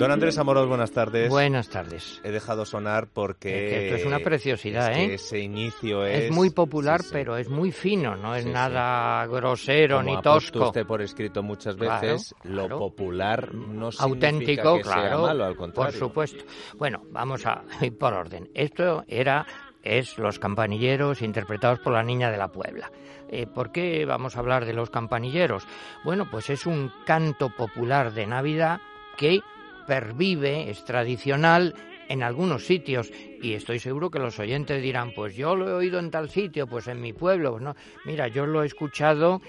Don 0.00 0.10
Andrés 0.10 0.38
Amorós, 0.38 0.66
buenas 0.66 0.92
tardes. 0.92 1.28
Buenas 1.28 1.68
tardes. 1.68 2.22
He 2.24 2.30
dejado 2.30 2.64
sonar 2.64 3.08
porque... 3.12 3.66
Es 3.66 3.70
que 3.70 3.84
esto 3.84 3.96
es 3.98 4.06
una 4.06 4.18
preciosidad, 4.20 4.92
es 4.92 4.96
que 4.96 5.04
¿eh? 5.04 5.14
ese 5.16 5.38
inicio 5.40 6.06
es... 6.06 6.24
Es 6.24 6.30
muy 6.30 6.48
popular, 6.48 7.02
sí, 7.02 7.08
sí. 7.08 7.12
pero 7.12 7.36
es 7.36 7.50
muy 7.50 7.70
fino, 7.70 8.16
no 8.16 8.34
es 8.34 8.44
Sí, 8.44 8.48
sí. 8.48 8.54
nada 8.54 9.26
grosero 9.26 9.98
Como 9.98 10.16
ni 10.16 10.22
tosco. 10.22 10.68
usted 10.68 10.86
por 10.86 11.02
escrito 11.02 11.42
muchas 11.42 11.76
Claro, 11.76 12.00
veces, 12.00 12.34
lo 12.44 12.62
claro. 12.62 12.78
popular 12.78 13.54
no 13.54 13.92
significa 13.92 14.04
Auténtico, 14.04 14.76
que 14.78 14.84
sea 14.84 14.92
claro. 14.94 15.20
malo, 15.20 15.44
al 15.44 15.50
por 15.54 15.58
contrario. 15.66 15.98
supuesto. 15.98 16.44
Bueno, 16.78 17.02
vamos 17.10 17.44
a 17.44 17.62
ir 17.82 17.98
por 17.98 18.14
orden. 18.14 18.48
Esto 18.54 19.04
era 19.06 19.44
es 19.82 20.16
Los 20.16 20.38
Campanilleros 20.38 21.20
interpretados 21.20 21.78
por 21.80 21.92
la 21.92 22.02
Niña 22.02 22.30
de 22.30 22.38
la 22.38 22.48
Puebla. 22.48 22.90
Eh, 23.28 23.46
¿Por 23.46 23.70
qué 23.70 24.06
vamos 24.06 24.34
a 24.34 24.40
hablar 24.40 24.64
de 24.64 24.72
los 24.72 24.88
campanilleros? 24.88 25.66
Bueno, 26.04 26.26
pues 26.30 26.48
es 26.48 26.64
un 26.64 26.90
canto 27.04 27.50
popular 27.54 28.14
de 28.14 28.26
Navidad 28.26 28.80
que 29.18 29.40
pervive, 29.86 30.70
es 30.70 30.84
tradicional 30.84 31.74
en 32.08 32.22
algunos 32.22 32.66
sitios 32.66 33.12
y 33.40 33.54
estoy 33.54 33.78
seguro 33.78 34.10
que 34.10 34.18
los 34.18 34.38
oyentes 34.38 34.82
dirán, 34.82 35.12
pues 35.14 35.36
yo 35.36 35.54
lo 35.54 35.68
he 35.68 35.72
oído 35.72 35.98
en 35.98 36.10
tal 36.10 36.28
sitio, 36.28 36.66
pues 36.66 36.88
en 36.88 37.00
mi 37.00 37.12
pueblo, 37.12 37.52
pues 37.52 37.62
no. 37.62 37.76
Mira, 38.04 38.28
yo 38.28 38.46
lo 38.46 38.62
he 38.62 38.66
escuchado 38.66 39.40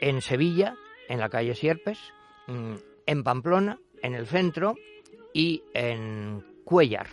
en 0.00 0.20
Sevilla, 0.20 0.76
en 1.08 1.20
la 1.20 1.28
calle 1.28 1.54
Sierpes, 1.54 1.98
mm, 2.48 2.74
en 3.06 3.22
Pamplona, 3.22 3.78
en 4.02 4.14
el 4.14 4.26
centro 4.26 4.74
y 5.32 5.62
en 5.72 6.44
Cuellar 6.64 7.06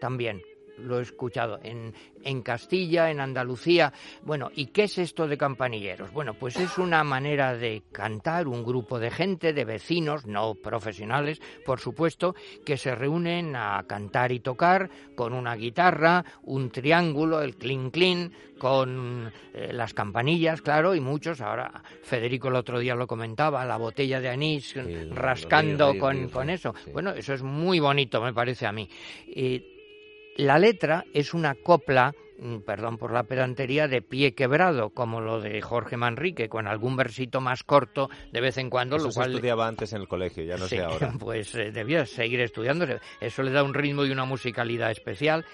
también. 0.00 0.42
Lo 0.78 0.98
he 0.98 1.02
escuchado 1.02 1.58
en, 1.62 1.94
en 2.22 2.42
Castilla, 2.42 3.10
en 3.10 3.20
Andalucía. 3.20 3.92
Bueno, 4.22 4.50
¿y 4.54 4.66
qué 4.66 4.84
es 4.84 4.98
esto 4.98 5.26
de 5.26 5.38
campanilleros? 5.38 6.12
Bueno, 6.12 6.34
pues 6.34 6.56
es 6.56 6.78
una 6.78 7.04
manera 7.04 7.56
de 7.56 7.82
cantar, 7.92 8.48
un 8.48 8.64
grupo 8.64 8.98
de 8.98 9.10
gente, 9.10 9.52
de 9.52 9.64
vecinos, 9.64 10.26
no 10.26 10.54
profesionales, 10.54 11.40
por 11.64 11.80
supuesto, 11.80 12.34
que 12.64 12.76
se 12.76 12.94
reúnen 12.94 13.56
a 13.56 13.84
cantar 13.86 14.32
y 14.32 14.40
tocar 14.40 14.90
con 15.14 15.32
una 15.32 15.54
guitarra, 15.54 16.24
un 16.42 16.70
triángulo, 16.70 17.40
el 17.40 17.56
clink 17.56 17.92
clink, 17.92 18.32
con 18.58 19.30
eh, 19.52 19.72
las 19.72 19.94
campanillas, 19.94 20.62
claro, 20.62 20.94
y 20.94 21.00
muchos, 21.00 21.40
ahora 21.40 21.82
Federico 22.02 22.48
el 22.48 22.56
otro 22.56 22.78
día 22.78 22.94
lo 22.94 23.06
comentaba, 23.06 23.64
la 23.64 23.76
botella 23.76 24.20
de 24.20 24.28
anís 24.28 24.74
rascando 25.10 25.98
con, 25.98 26.28
con 26.28 26.50
eso. 26.50 26.74
sí. 26.84 26.90
Bueno, 26.92 27.10
eso 27.10 27.34
es 27.34 27.42
muy 27.42 27.80
bonito, 27.80 28.20
me 28.22 28.32
parece 28.32 28.66
a 28.66 28.72
mí. 28.72 28.88
Y 29.26 29.73
la 30.36 30.58
letra 30.58 31.04
es 31.12 31.34
una 31.34 31.54
copla, 31.54 32.14
mm, 32.38 32.58
perdón 32.58 32.98
por 32.98 33.12
la 33.12 33.22
pedantería, 33.24 33.88
de 33.88 34.02
pie 34.02 34.34
quebrado, 34.34 34.90
como 34.90 35.20
lo 35.20 35.40
de 35.40 35.60
Jorge 35.60 35.96
Manrique, 35.96 36.48
con 36.48 36.66
algún 36.66 36.96
versito 36.96 37.40
más 37.40 37.62
corto 37.62 38.10
de 38.32 38.40
vez 38.40 38.58
en 38.58 38.70
cuando, 38.70 38.96
Eso 38.96 39.06
lo 39.06 39.12
se 39.12 39.20
cual 39.20 39.30
estudiaba 39.32 39.66
antes 39.66 39.92
en 39.92 40.02
el 40.02 40.08
colegio, 40.08 40.44
ya 40.44 40.56
no 40.56 40.66
Sí, 40.66 40.76
sé 40.76 40.82
ahora. 40.82 41.12
Pues 41.18 41.54
eh, 41.54 41.70
debía 41.70 42.04
seguir 42.06 42.40
estudiando. 42.40 42.86
Eso 43.20 43.42
le 43.42 43.52
da 43.52 43.62
un 43.62 43.74
ritmo 43.74 44.04
y 44.04 44.10
una 44.10 44.24
musicalidad 44.24 44.90
especial. 44.90 45.44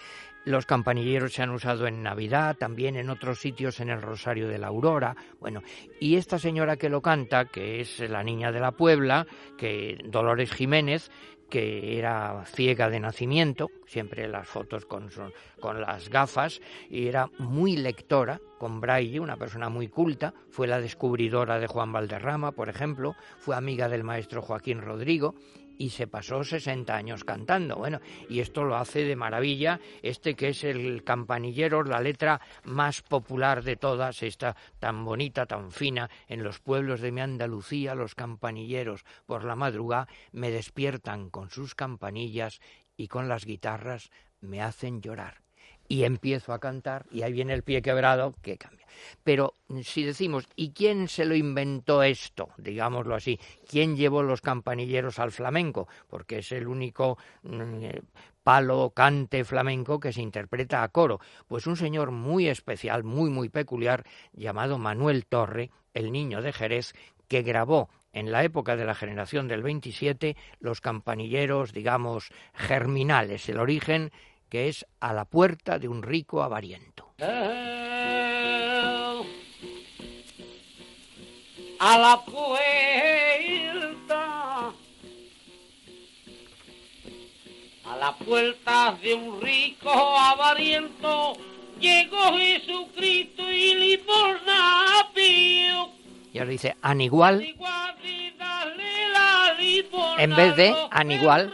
Los 0.46 0.64
campanilleros 0.64 1.34
se 1.34 1.42
han 1.42 1.50
usado 1.50 1.86
en 1.86 2.02
Navidad, 2.02 2.56
también 2.56 2.96
en 2.96 3.10
otros 3.10 3.40
sitios 3.40 3.78
en 3.80 3.90
el 3.90 4.00
Rosario 4.00 4.48
de 4.48 4.56
la 4.56 4.68
Aurora. 4.68 5.14
Bueno, 5.38 5.62
y 6.00 6.16
esta 6.16 6.38
señora 6.38 6.78
que 6.78 6.88
lo 6.88 7.02
canta, 7.02 7.44
que 7.44 7.80
es 7.80 8.00
la 8.00 8.22
niña 8.22 8.50
de 8.50 8.60
la 8.60 8.72
Puebla, 8.72 9.26
que 9.58 9.98
Dolores 10.02 10.50
Jiménez, 10.50 11.10
que 11.50 11.98
era 11.98 12.44
ciega 12.46 12.88
de 12.88 13.00
nacimiento, 13.00 13.70
siempre 13.86 14.28
las 14.28 14.48
fotos 14.48 14.86
con, 14.86 15.10
con 15.60 15.80
las 15.80 16.08
gafas, 16.08 16.60
y 16.88 17.08
era 17.08 17.28
muy 17.38 17.76
lectora, 17.76 18.40
con 18.58 18.80
braille, 18.80 19.20
una 19.20 19.36
persona 19.36 19.68
muy 19.68 19.88
culta, 19.88 20.32
fue 20.50 20.66
la 20.66 20.80
descubridora 20.80 21.58
de 21.58 21.66
Juan 21.66 21.92
Valderrama, 21.92 22.52
por 22.52 22.68
ejemplo, 22.68 23.16
fue 23.38 23.56
amiga 23.56 23.88
del 23.88 24.04
maestro 24.04 24.40
Joaquín 24.40 24.80
Rodrigo, 24.80 25.34
y 25.80 25.88
se 25.88 26.06
pasó 26.06 26.44
60 26.44 26.94
años 26.94 27.24
cantando. 27.24 27.76
Bueno, 27.76 28.00
y 28.28 28.40
esto 28.40 28.64
lo 28.64 28.76
hace 28.76 29.02
de 29.04 29.16
maravilla, 29.16 29.80
este 30.02 30.36
que 30.36 30.50
es 30.50 30.62
el 30.62 31.02
campanillero, 31.04 31.82
la 31.84 32.02
letra 32.02 32.42
más 32.64 33.00
popular 33.00 33.64
de 33.64 33.76
todas, 33.76 34.22
esta 34.22 34.56
tan 34.78 35.06
bonita, 35.06 35.46
tan 35.46 35.72
fina, 35.72 36.10
en 36.28 36.42
los 36.42 36.60
pueblos 36.60 37.00
de 37.00 37.12
mi 37.12 37.22
Andalucía, 37.22 37.94
los 37.94 38.14
campanilleros 38.14 39.06
por 39.24 39.42
la 39.44 39.56
madrugada 39.56 40.06
me 40.32 40.50
despiertan 40.50 41.30
con 41.30 41.48
sus 41.48 41.74
campanillas 41.74 42.60
y 42.98 43.08
con 43.08 43.28
las 43.28 43.46
guitarras 43.46 44.10
me 44.42 44.60
hacen 44.60 45.00
llorar. 45.00 45.40
Y 45.90 46.04
empiezo 46.04 46.52
a 46.52 46.60
cantar 46.60 47.04
y 47.10 47.22
ahí 47.22 47.32
viene 47.32 47.52
el 47.52 47.64
pie 47.64 47.82
quebrado 47.82 48.32
que 48.42 48.56
cambia. 48.56 48.86
Pero 49.24 49.54
si 49.82 50.04
decimos, 50.04 50.46
¿y 50.54 50.70
quién 50.70 51.08
se 51.08 51.24
lo 51.24 51.34
inventó 51.34 52.04
esto? 52.04 52.50
Digámoslo 52.58 53.16
así. 53.16 53.40
¿Quién 53.68 53.96
llevó 53.96 54.22
los 54.22 54.40
campanilleros 54.40 55.18
al 55.18 55.32
flamenco? 55.32 55.88
Porque 56.08 56.38
es 56.38 56.52
el 56.52 56.68
único 56.68 57.18
mm, 57.42 57.82
eh, 57.82 58.02
palo 58.44 58.92
cante 58.94 59.42
flamenco 59.44 59.98
que 59.98 60.12
se 60.12 60.22
interpreta 60.22 60.84
a 60.84 60.88
coro. 60.90 61.18
Pues 61.48 61.66
un 61.66 61.76
señor 61.76 62.12
muy 62.12 62.46
especial, 62.46 63.02
muy, 63.02 63.28
muy 63.28 63.48
peculiar, 63.48 64.04
llamado 64.32 64.78
Manuel 64.78 65.26
Torre, 65.26 65.72
el 65.92 66.12
niño 66.12 66.40
de 66.40 66.52
Jerez, 66.52 66.94
que 67.26 67.42
grabó 67.42 67.90
en 68.12 68.30
la 68.30 68.44
época 68.44 68.76
de 68.76 68.84
la 68.84 68.94
generación 68.94 69.48
del 69.48 69.64
27 69.64 70.36
los 70.60 70.80
campanilleros, 70.80 71.72
digamos, 71.72 72.30
germinales, 72.54 73.48
el 73.48 73.58
origen 73.58 74.12
que 74.50 74.68
es 74.68 74.84
a 74.98 75.14
la 75.14 75.24
puerta 75.24 75.78
de 75.78 75.88
un 75.88 76.02
rico 76.02 76.42
avariento. 76.42 77.14
a 81.82 81.96
la 81.96 82.22
puerta, 82.26 82.58
a 87.84 87.96
la 87.96 88.14
puerta 88.16 88.98
de 89.02 89.14
un 89.14 89.40
rico 89.40 89.90
avariento, 89.90 91.38
llegó 91.78 92.36
Jesucristo 92.36 93.50
y 93.50 93.74
limosna 93.74 95.08
pidió. 95.14 95.88
Y 96.34 96.38
ahora 96.38 96.50
dice 96.50 96.76
anigual, 96.82 97.42
Igual 97.42 97.96
En 100.18 100.36
vez 100.36 100.54
de 100.56 100.74
a 100.90 101.04
los 101.04 101.50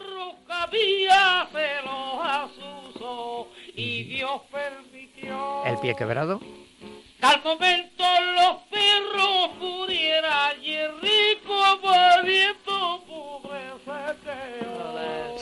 Dios 4.27 4.43
permitió. 4.51 5.65
el 5.67 5.79
pie 5.79 5.95
quebrado. 5.95 6.41
Momento 7.45 8.05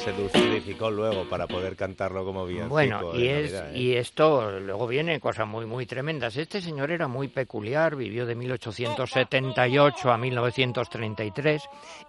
Se 0.05 0.12
dulcificó 0.12 0.90
luego 0.90 1.27
para 1.31 1.47
poder 1.47 1.77
cantarlo 1.77 2.27
como 2.27 2.45
bien. 2.45 2.69
Bueno, 2.69 3.14
y, 3.14 3.27
es, 3.27 3.53
¿eh? 3.55 3.73
y 3.75 3.95
esto 3.95 4.61
luego 4.61 4.87
viene 4.87 5.19
cosas 5.19 5.49
muy, 5.49 5.64
muy 5.64 5.87
tremendas. 5.87 6.37
Este 6.37 6.61
señor 6.61 6.90
era 6.90 7.09
muy 7.09 7.29
peculiar, 7.29 7.97
vivió 7.97 8.27
de 8.27 8.35
1878 8.35 10.12
a 10.12 10.19
1933. 10.19 11.62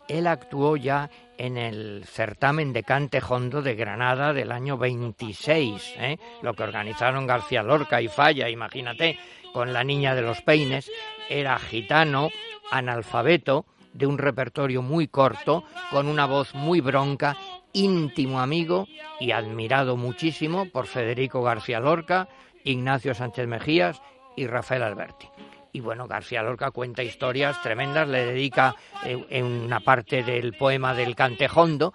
Él 0.10 0.28
actuó 0.28 0.76
ya 0.76 1.10
en 1.38 1.58
el 1.58 2.04
certamen 2.06 2.74
de 2.74 2.84
cante 2.84 3.22
hondo 3.26 3.62
de 3.62 3.76
Granada 3.76 4.34
del 4.34 4.52
año 4.52 4.78
26, 4.78 5.94
¿eh? 5.98 6.18
lo 6.42 6.54
que 6.54 6.64
organizaron 6.64 7.26
García 7.26 7.64
Lorca 7.64 8.02
y 8.02 8.10
Falla, 8.10 8.50
imagínate, 8.50 9.18
con 9.54 9.72
la 9.72 9.86
niña 9.86 10.16
de 10.16 10.22
los 10.22 10.42
peines. 10.42 10.92
Era 11.30 11.58
gitano, 11.60 12.30
analfabeto, 12.72 13.66
de 13.94 14.06
un 14.06 14.18
repertorio 14.18 14.82
muy 14.82 15.08
corto, 15.08 15.64
con 15.90 16.08
una 16.08 16.26
voz 16.26 16.54
muy 16.54 16.82
bronca, 16.82 17.38
íntimo 17.76 18.40
amigo 18.40 18.88
y 19.20 19.32
admirado 19.32 19.98
muchísimo 19.98 20.66
por 20.70 20.88
Federico 20.88 21.44
García 21.44 21.80
Lorca, 21.80 22.28
Ignacio 22.64 23.14
Sánchez 23.14 23.48
Mejías 23.48 24.02
y 24.36 24.48
Rafael 24.48 24.84
Alberti. 24.84 25.28
Y 25.74 25.82
bueno, 25.82 26.08
García 26.08 26.42
Lorca 26.42 26.72
cuenta 26.72 27.04
historias 27.04 27.62
tremendas, 27.62 28.08
le 28.08 28.26
dedica 28.26 28.76
eh, 29.04 29.26
en 29.30 29.46
una 29.46 29.82
parte 29.82 30.24
del 30.24 30.54
poema 30.54 30.94
del 30.94 31.16
Cantejondo. 31.16 31.94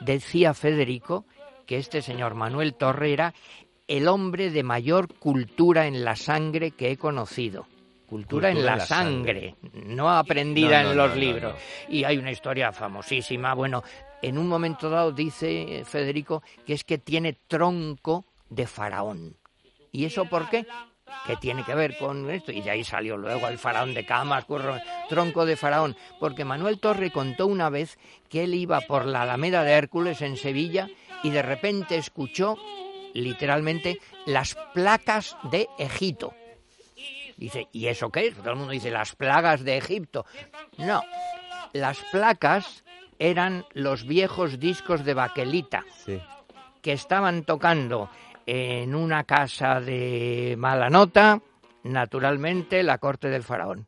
Decía 0.00 0.54
Federico 0.54 1.26
que 1.66 1.78
este 1.78 2.02
señor 2.02 2.34
Manuel 2.34 2.74
Torre 2.74 3.12
era 3.12 3.34
el 3.88 4.06
hombre 4.06 4.50
de 4.50 4.62
mayor 4.62 5.12
cultura 5.14 5.88
en 5.88 6.04
la 6.04 6.14
sangre 6.14 6.70
que 6.70 6.92
he 6.92 6.96
conocido. 6.96 7.66
Cultura, 8.06 8.50
en 8.50 8.64
la, 8.64 8.78
sangre, 8.78 9.56
no 9.84 10.08
aprendida 10.08 10.82
No, 10.82 10.84
no, 10.84 10.90
en 10.92 10.96
los 10.96 11.10
no, 11.10 11.16
libros. 11.16 11.54
Y 11.88 12.04
hay 12.04 12.18
una 12.18 12.30
historia 12.30 12.70
famosísima. 12.70 13.52
Bueno, 13.54 13.82
en 14.22 14.38
un 14.38 14.48
momento 14.48 14.90
dado 14.90 15.12
dice 15.12 15.80
eh, 15.80 15.84
Federico 15.84 16.42
que 16.66 16.74
es 16.74 16.84
que 16.84 16.98
tiene 16.98 17.34
tronco 17.46 18.24
de 18.48 18.66
faraón. 18.66 19.36
¿Y 19.92 20.04
eso 20.04 20.26
por 20.26 20.48
qué? 20.48 20.66
¿Qué 21.26 21.36
tiene 21.36 21.64
que 21.64 21.74
ver 21.74 21.96
con 21.98 22.28
esto? 22.30 22.52
Y 22.52 22.60
de 22.60 22.70
ahí 22.70 22.84
salió 22.84 23.16
luego 23.16 23.48
el 23.48 23.58
faraón 23.58 23.94
de 23.94 24.04
camas, 24.04 24.46
tronco 25.08 25.46
de 25.46 25.56
faraón. 25.56 25.96
Porque 26.18 26.44
Manuel 26.44 26.80
Torre 26.80 27.10
contó 27.10 27.46
una 27.46 27.70
vez 27.70 27.98
que 28.28 28.44
él 28.44 28.54
iba 28.54 28.80
por 28.80 29.06
la 29.06 29.22
Alameda 29.22 29.62
de 29.62 29.72
Hércules 29.72 30.20
en 30.22 30.36
Sevilla 30.36 30.88
y 31.22 31.30
de 31.30 31.42
repente 31.42 31.96
escuchó 31.96 32.56
literalmente 33.14 33.98
las 34.26 34.56
placas 34.74 35.36
de 35.50 35.68
Egipto. 35.78 36.34
Dice, 37.36 37.68
¿y 37.72 37.86
eso 37.86 38.10
qué 38.10 38.28
es? 38.28 38.36
Todo 38.36 38.50
el 38.50 38.56
mundo 38.56 38.72
dice, 38.72 38.90
las 38.90 39.14
plagas 39.14 39.62
de 39.62 39.76
Egipto. 39.76 40.24
No, 40.78 41.02
las 41.72 41.98
placas 42.10 42.84
eran 43.18 43.64
los 43.72 44.06
viejos 44.06 44.58
discos 44.58 45.04
de 45.04 45.14
baquelita 45.14 45.84
Sí. 46.04 46.20
que 46.82 46.92
estaban 46.92 47.44
tocando 47.44 48.10
en 48.46 48.94
una 48.94 49.24
casa 49.24 49.80
de 49.80 50.54
mala 50.58 50.88
nota, 50.88 51.40
naturalmente 51.82 52.82
la 52.82 52.98
corte 52.98 53.28
del 53.28 53.42
faraón. 53.42 53.86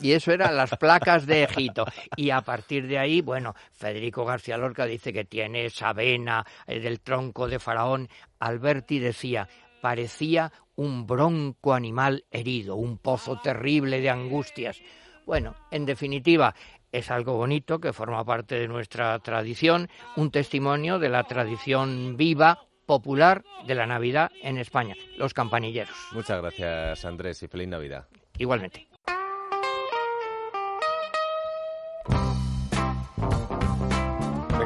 Y 0.00 0.12
eso 0.12 0.32
eran 0.32 0.56
las 0.56 0.70
placas 0.76 1.24
de 1.24 1.44
Egipto. 1.44 1.86
Y 2.16 2.30
a 2.30 2.40
partir 2.40 2.88
de 2.88 2.98
ahí, 2.98 3.20
bueno, 3.20 3.54
Federico 3.72 4.24
García 4.24 4.56
Lorca 4.56 4.86
dice 4.86 5.12
que 5.12 5.24
tiene 5.24 5.66
esa 5.66 5.92
vena 5.92 6.44
eh, 6.66 6.80
del 6.80 7.00
tronco 7.00 7.46
de 7.46 7.60
faraón. 7.60 8.08
Alberti 8.40 8.98
decía, 8.98 9.48
parecía 9.80 10.50
un 10.74 11.06
bronco 11.06 11.74
animal 11.74 12.24
herido, 12.32 12.74
un 12.74 12.98
pozo 12.98 13.38
terrible 13.40 14.00
de 14.00 14.10
angustias. 14.10 14.80
Bueno, 15.26 15.54
en 15.70 15.86
definitiva, 15.86 16.54
es 16.94 17.10
algo 17.10 17.34
bonito 17.34 17.80
que 17.80 17.92
forma 17.92 18.24
parte 18.24 18.54
de 18.54 18.68
nuestra 18.68 19.18
tradición, 19.18 19.88
un 20.16 20.30
testimonio 20.30 20.98
de 20.98 21.08
la 21.08 21.24
tradición 21.24 22.16
viva, 22.16 22.60
popular 22.86 23.42
de 23.66 23.74
la 23.74 23.86
Navidad 23.86 24.30
en 24.42 24.58
España, 24.58 24.94
los 25.16 25.34
campanilleros. 25.34 25.96
Muchas 26.12 26.40
gracias, 26.40 27.04
Andrés, 27.04 27.42
y 27.42 27.48
feliz 27.48 27.68
Navidad. 27.68 28.06
Igualmente. 28.38 28.93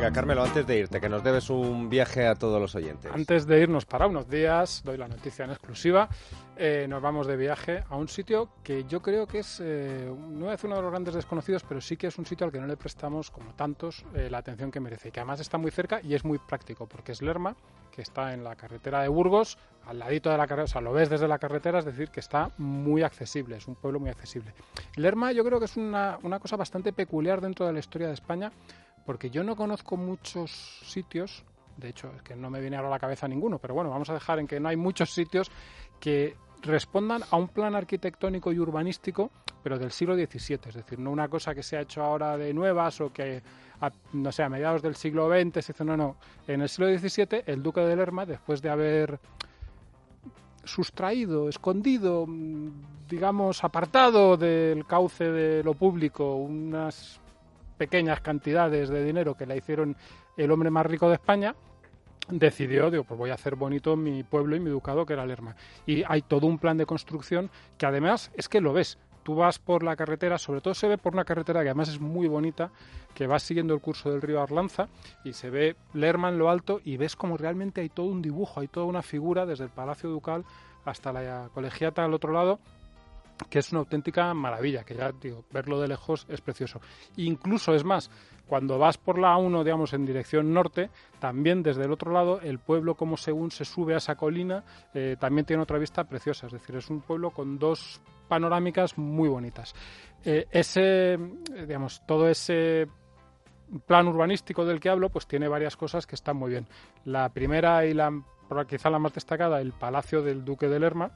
Venga, 0.08 0.20
Carmelo, 0.20 0.42
antes 0.42 0.66
de 0.66 0.78
irte, 0.78 1.02
que 1.02 1.08
nos 1.10 1.22
debes 1.22 1.50
un 1.50 1.90
viaje 1.90 2.26
a 2.26 2.34
todos 2.34 2.58
los 2.58 2.74
oyentes. 2.74 3.12
Antes 3.12 3.46
de 3.46 3.60
irnos 3.60 3.84
para 3.84 4.06
unos 4.06 4.26
días, 4.26 4.80
doy 4.82 4.96
la 4.96 5.06
noticia 5.06 5.44
en 5.44 5.50
exclusiva, 5.50 6.08
eh, 6.56 6.86
nos 6.88 7.02
vamos 7.02 7.26
de 7.26 7.36
viaje 7.36 7.84
a 7.90 7.96
un 7.96 8.08
sitio 8.08 8.48
que 8.62 8.84
yo 8.84 9.02
creo 9.02 9.26
que 9.26 9.40
es, 9.40 9.60
eh, 9.62 10.10
no 10.30 10.46
decir 10.46 10.68
uno 10.68 10.76
de 10.76 10.82
los 10.82 10.90
grandes 10.90 11.12
desconocidos, 11.12 11.62
pero 11.68 11.82
sí 11.82 11.98
que 11.98 12.06
es 12.06 12.16
un 12.16 12.24
sitio 12.24 12.46
al 12.46 12.52
que 12.52 12.58
no 12.58 12.66
le 12.66 12.78
prestamos, 12.78 13.30
como 13.30 13.52
tantos, 13.52 14.02
eh, 14.14 14.30
la 14.30 14.38
atención 14.38 14.70
que 14.70 14.80
merece. 14.80 15.08
Y 15.08 15.12
que 15.12 15.20
además 15.20 15.40
está 15.40 15.58
muy 15.58 15.70
cerca 15.70 16.00
y 16.02 16.14
es 16.14 16.24
muy 16.24 16.38
práctico, 16.38 16.86
porque 16.86 17.12
es 17.12 17.20
Lerma, 17.20 17.54
que 17.92 18.00
está 18.00 18.32
en 18.32 18.44
la 18.44 18.56
carretera 18.56 19.02
de 19.02 19.08
Burgos, 19.08 19.58
al 19.86 19.98
ladito 19.98 20.30
de 20.30 20.38
la 20.38 20.46
carretera, 20.46 20.64
o 20.64 20.68
sea, 20.68 20.80
lo 20.80 20.94
ves 20.94 21.10
desde 21.10 21.28
la 21.28 21.38
carretera, 21.38 21.80
es 21.80 21.84
decir, 21.84 22.08
que 22.08 22.20
está 22.20 22.50
muy 22.56 23.02
accesible, 23.02 23.56
es 23.56 23.68
un 23.68 23.74
pueblo 23.74 24.00
muy 24.00 24.08
accesible. 24.08 24.54
Lerma 24.96 25.32
yo 25.32 25.44
creo 25.44 25.58
que 25.58 25.66
es 25.66 25.76
una, 25.76 26.18
una 26.22 26.38
cosa 26.38 26.56
bastante 26.56 26.94
peculiar 26.94 27.42
dentro 27.42 27.66
de 27.66 27.74
la 27.74 27.78
historia 27.80 28.08
de 28.08 28.14
España, 28.14 28.52
porque 29.08 29.30
yo 29.30 29.42
no 29.42 29.56
conozco 29.56 29.96
muchos 29.96 30.82
sitios, 30.84 31.42
de 31.78 31.88
hecho 31.88 32.12
es 32.14 32.20
que 32.20 32.36
no 32.36 32.50
me 32.50 32.60
viene 32.60 32.76
ahora 32.76 32.88
a 32.88 32.90
la 32.90 32.98
cabeza 32.98 33.26
ninguno, 33.26 33.58
pero 33.58 33.72
bueno, 33.72 33.88
vamos 33.88 34.10
a 34.10 34.12
dejar 34.12 34.38
en 34.38 34.46
que 34.46 34.60
no 34.60 34.68
hay 34.68 34.76
muchos 34.76 35.14
sitios 35.14 35.50
que 35.98 36.36
respondan 36.60 37.22
a 37.30 37.38
un 37.38 37.48
plan 37.48 37.74
arquitectónico 37.74 38.52
y 38.52 38.58
urbanístico, 38.58 39.30
pero 39.62 39.78
del 39.78 39.92
siglo 39.92 40.14
XVII, 40.14 40.60
es 40.66 40.74
decir, 40.74 40.98
no 40.98 41.10
una 41.10 41.26
cosa 41.26 41.54
que 41.54 41.62
se 41.62 41.78
ha 41.78 41.80
hecho 41.80 42.02
ahora 42.02 42.36
de 42.36 42.52
nuevas 42.52 43.00
o 43.00 43.10
que, 43.10 43.42
a, 43.80 43.90
no 44.12 44.28
a 44.28 44.48
mediados 44.50 44.82
del 44.82 44.94
siglo 44.94 45.26
XX 45.30 45.64
se 45.64 45.72
hizo, 45.72 45.84
no, 45.84 45.96
no, 45.96 46.16
en 46.46 46.60
el 46.60 46.68
siglo 46.68 46.94
XVII 46.94 47.44
el 47.46 47.62
duque 47.62 47.80
de 47.80 47.96
Lerma, 47.96 48.26
después 48.26 48.60
de 48.60 48.68
haber 48.68 49.18
sustraído, 50.64 51.48
escondido, 51.48 52.26
mm, 52.26 52.68
digamos, 53.08 53.64
apartado 53.64 54.36
del 54.36 54.84
cauce 54.84 55.32
de 55.32 55.64
lo 55.64 55.72
público 55.72 56.34
unas 56.34 57.22
pequeñas 57.78 58.20
cantidades 58.20 58.90
de 58.90 59.04
dinero 59.04 59.36
que 59.36 59.46
la 59.46 59.56
hicieron 59.56 59.96
el 60.36 60.50
hombre 60.50 60.70
más 60.70 60.84
rico 60.84 61.08
de 61.08 61.14
España, 61.14 61.54
decidió, 62.30 62.90
digo, 62.90 63.04
pues 63.04 63.18
voy 63.18 63.30
a 63.30 63.34
hacer 63.34 63.56
bonito 63.56 63.96
mi 63.96 64.22
pueblo 64.22 64.56
y 64.56 64.60
mi 64.60 64.70
ducado, 64.70 65.06
que 65.06 65.14
era 65.14 65.24
Lerma. 65.24 65.56
Y 65.86 66.02
hay 66.06 66.22
todo 66.22 66.46
un 66.46 66.58
plan 66.58 66.76
de 66.76 66.86
construcción 66.86 67.50
que 67.78 67.86
además 67.86 68.30
es 68.34 68.48
que 68.48 68.60
lo 68.60 68.72
ves. 68.72 68.98
Tú 69.22 69.34
vas 69.34 69.58
por 69.58 69.82
la 69.82 69.94
carretera, 69.94 70.38
sobre 70.38 70.60
todo 70.60 70.74
se 70.74 70.88
ve 70.88 70.96
por 70.96 71.12
una 71.12 71.24
carretera 71.24 71.62
que 71.62 71.68
además 71.68 71.90
es 71.90 72.00
muy 72.00 72.28
bonita, 72.28 72.70
que 73.14 73.26
vas 73.26 73.42
siguiendo 73.42 73.74
el 73.74 73.80
curso 73.80 74.10
del 74.10 74.22
río 74.22 74.40
Arlanza 74.40 74.88
y 75.22 75.34
se 75.34 75.50
ve 75.50 75.76
Lerma 75.92 76.30
en 76.30 76.38
lo 76.38 76.48
alto 76.48 76.80
y 76.82 76.96
ves 76.96 77.14
como 77.14 77.36
realmente 77.36 77.82
hay 77.82 77.90
todo 77.90 78.06
un 78.06 78.22
dibujo, 78.22 78.60
hay 78.60 78.68
toda 78.68 78.86
una 78.86 79.02
figura 79.02 79.44
desde 79.44 79.64
el 79.64 79.70
Palacio 79.70 80.08
Ducal 80.08 80.44
hasta 80.86 81.12
la 81.12 81.50
colegiata 81.52 82.04
al 82.04 82.14
otro 82.14 82.32
lado 82.32 82.58
que 83.48 83.61
es 83.61 83.72
una 83.72 83.81
auténtica 83.81 84.33
maravilla, 84.35 84.85
que 84.85 84.94
ya 84.94 85.12
digo, 85.12 85.44
verlo 85.53 85.81
de 85.81 85.88
lejos 85.88 86.27
es 86.29 86.40
precioso. 86.40 86.81
Incluso 87.16 87.74
es 87.74 87.85
más, 87.85 88.11
cuando 88.46 88.79
vas 88.79 88.98
por 88.98 89.18
la 89.18 89.35
A1, 89.37 89.62
digamos, 89.62 89.92
en 89.92 90.07
dirección 90.07 90.53
norte, 90.53 90.90
también 91.18 91.62
desde 91.62 91.85
el 91.85 91.92
otro 91.92 92.12
lado, 92.12 92.40
el 92.40 92.59
pueblo, 92.59 92.94
como 92.94 93.16
según 93.16 93.51
se 93.51 93.64
sube 93.64 93.94
a 93.94 93.98
esa 93.98 94.16
colina, 94.16 94.64
eh, 94.94 95.16
también 95.18 95.46
tiene 95.46 95.62
otra 95.62 95.79
vista 95.79 96.05
preciosa. 96.05 96.46
Es 96.46 96.53
decir, 96.53 96.77
es 96.77 96.90
un 96.90 97.01
pueblo 97.01 97.31
con 97.31 97.59
dos 97.59 98.01
panorámicas 98.29 98.98
muy 98.98 99.29
bonitas. 99.29 99.74
Eh, 100.24 100.46
ese, 100.51 101.18
digamos, 101.66 102.03
todo 102.07 102.29
ese 102.29 102.88
plan 103.87 104.09
urbanístico 104.09 104.64
del 104.64 104.81
que 104.81 104.88
hablo, 104.88 105.11
pues 105.11 105.27
tiene 105.27 105.46
varias 105.48 105.77
cosas 105.77 106.07
que 106.07 106.14
están 106.14 106.37
muy 106.37 106.51
bien. 106.51 106.66
La 107.05 107.29
primera 107.29 107.85
y 107.85 107.94
la 107.94 108.11
quizá 108.66 108.90
la 108.90 108.98
más 108.98 109.12
destacada, 109.12 109.61
el 109.61 109.72
Palacio 109.72 110.22
del 110.22 110.44
Duque 110.44 110.68
de 110.68 110.81
Lerma, 110.81 111.11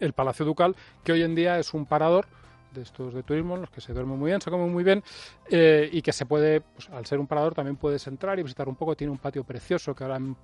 el 0.00 0.12
Palacio 0.12 0.44
Ducal, 0.44 0.74
que 1.04 1.12
hoy 1.12 1.22
en 1.22 1.34
día 1.34 1.58
es 1.58 1.72
un 1.74 1.86
parador 1.86 2.26
de 2.72 2.82
estos 2.82 3.12
de 3.14 3.22
turismo, 3.22 3.54
en 3.56 3.62
los 3.62 3.70
que 3.70 3.80
se 3.80 3.92
duerme 3.92 4.14
muy 4.16 4.30
bien, 4.30 4.40
se 4.40 4.50
come 4.50 4.66
muy 4.66 4.84
bien 4.84 5.02
eh, 5.50 5.88
y 5.92 6.02
que 6.02 6.12
se 6.12 6.24
puede, 6.26 6.60
pues, 6.60 6.88
al 6.90 7.04
ser 7.06 7.18
un 7.18 7.26
parador, 7.26 7.54
también 7.54 7.76
puedes 7.76 8.06
entrar 8.06 8.38
y 8.38 8.42
visitar 8.42 8.68
un 8.68 8.76
poco. 8.76 8.96
Tiene 8.96 9.10
un 9.10 9.18
patio 9.18 9.42
precioso 9.44 9.94
que 9.94 10.04
ahora 10.04 10.16
han- 10.16 10.36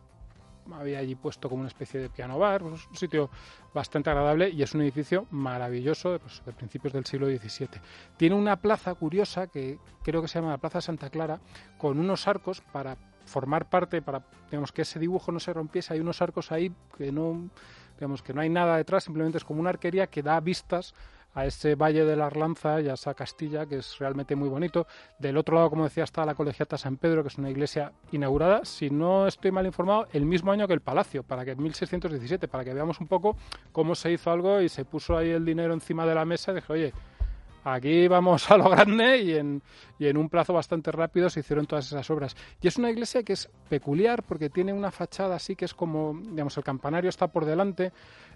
había 0.72 0.98
allí 0.98 1.14
puesto 1.14 1.48
como 1.48 1.60
una 1.60 1.68
especie 1.68 2.00
de 2.00 2.10
piano 2.10 2.36
bar, 2.40 2.62
pues, 2.62 2.80
es 2.80 2.86
un 2.88 2.96
sitio 2.96 3.30
bastante 3.72 4.10
agradable 4.10 4.50
y 4.50 4.62
es 4.64 4.74
un 4.74 4.82
edificio 4.82 5.26
maravilloso 5.30 6.18
pues, 6.18 6.42
de 6.44 6.52
principios 6.52 6.92
del 6.92 7.06
siglo 7.06 7.28
XVII. 7.28 7.80
Tiene 8.16 8.34
una 8.34 8.56
plaza 8.56 8.92
curiosa 8.94 9.46
que 9.46 9.78
creo 10.02 10.20
que 10.20 10.26
se 10.26 10.40
llama 10.40 10.50
la 10.50 10.58
Plaza 10.58 10.80
Santa 10.80 11.08
Clara, 11.10 11.38
con 11.78 12.00
unos 12.00 12.26
arcos 12.26 12.60
para 12.72 12.96
formar 13.26 13.68
parte, 13.68 14.02
para 14.02 14.24
digamos 14.50 14.72
que 14.72 14.82
ese 14.82 14.98
dibujo 14.98 15.30
no 15.30 15.38
se 15.38 15.52
rompiese, 15.52 15.94
hay 15.94 16.00
unos 16.00 16.20
arcos 16.20 16.50
ahí 16.50 16.72
que 16.98 17.12
no 17.12 17.48
digamos 17.96 18.22
que 18.22 18.32
no 18.32 18.40
hay 18.40 18.48
nada 18.48 18.76
detrás, 18.76 19.04
simplemente 19.04 19.38
es 19.38 19.44
como 19.44 19.60
una 19.60 19.70
arquería 19.70 20.06
que 20.06 20.22
da 20.22 20.38
vistas 20.40 20.94
a 21.36 21.44
ese 21.44 21.74
valle 21.74 22.06
de 22.06 22.16
la 22.16 22.26
Arlanza 22.26 22.80
y 22.80 22.88
a 22.88 22.94
esa 22.94 23.12
Castilla, 23.12 23.66
que 23.66 23.76
es 23.76 23.98
realmente 23.98 24.34
muy 24.34 24.48
bonito. 24.48 24.86
Del 25.18 25.36
otro 25.36 25.54
lado, 25.54 25.68
como 25.68 25.84
decía, 25.84 26.04
está 26.04 26.24
la 26.24 26.34
Colegiata 26.34 26.78
San 26.78 26.96
Pedro, 26.96 27.22
que 27.22 27.28
es 27.28 27.36
una 27.36 27.50
iglesia 27.50 27.92
inaugurada, 28.10 28.64
si 28.64 28.88
no 28.88 29.26
estoy 29.26 29.52
mal 29.52 29.66
informado, 29.66 30.08
el 30.14 30.24
mismo 30.24 30.50
año 30.50 30.66
que 30.66 30.72
el 30.72 30.80
Palacio, 30.80 31.22
para 31.22 31.44
que 31.44 31.54
1617, 31.54 32.48
para 32.48 32.64
que 32.64 32.72
veamos 32.72 33.00
un 33.00 33.06
poco 33.06 33.36
cómo 33.70 33.94
se 33.94 34.12
hizo 34.12 34.30
algo 34.30 34.62
y 34.62 34.70
se 34.70 34.86
puso 34.86 35.14
ahí 35.14 35.28
el 35.28 35.44
dinero 35.44 35.74
encima 35.74 36.06
de 36.06 36.14
la 36.14 36.24
mesa 36.24 36.52
y 36.52 36.54
dije, 36.54 36.72
oye, 36.72 36.92
aquí 37.74 38.06
vamos 38.08 38.50
a 38.50 38.56
lo 38.56 38.70
grande 38.70 39.18
y 39.98 40.04
en, 40.06 40.16
un 40.16 40.28
plazo 40.28 40.52
bastante 40.52 40.92
rápido 40.92 41.28
se 41.28 41.40
hicieron 41.40 41.66
todas 41.66 41.86
esas 41.86 42.08
obras. 42.10 42.36
Y 42.60 42.68
es 42.68 42.76
una 42.76 42.90
iglesia 42.90 43.22
que 43.22 43.32
es 43.32 43.50
peculiar 43.68 44.22
porque 44.22 44.48
tiene 44.50 44.72
una 44.72 44.90
fachada 44.90 45.36
así 45.36 45.56
que 45.56 45.64
es 45.64 45.74
como, 45.74 46.18
digamos, 46.22 46.56
el 46.56 46.64
campanario 46.64 47.10
está 47.10 47.26
por 47.26 47.44
delante. 47.44 47.92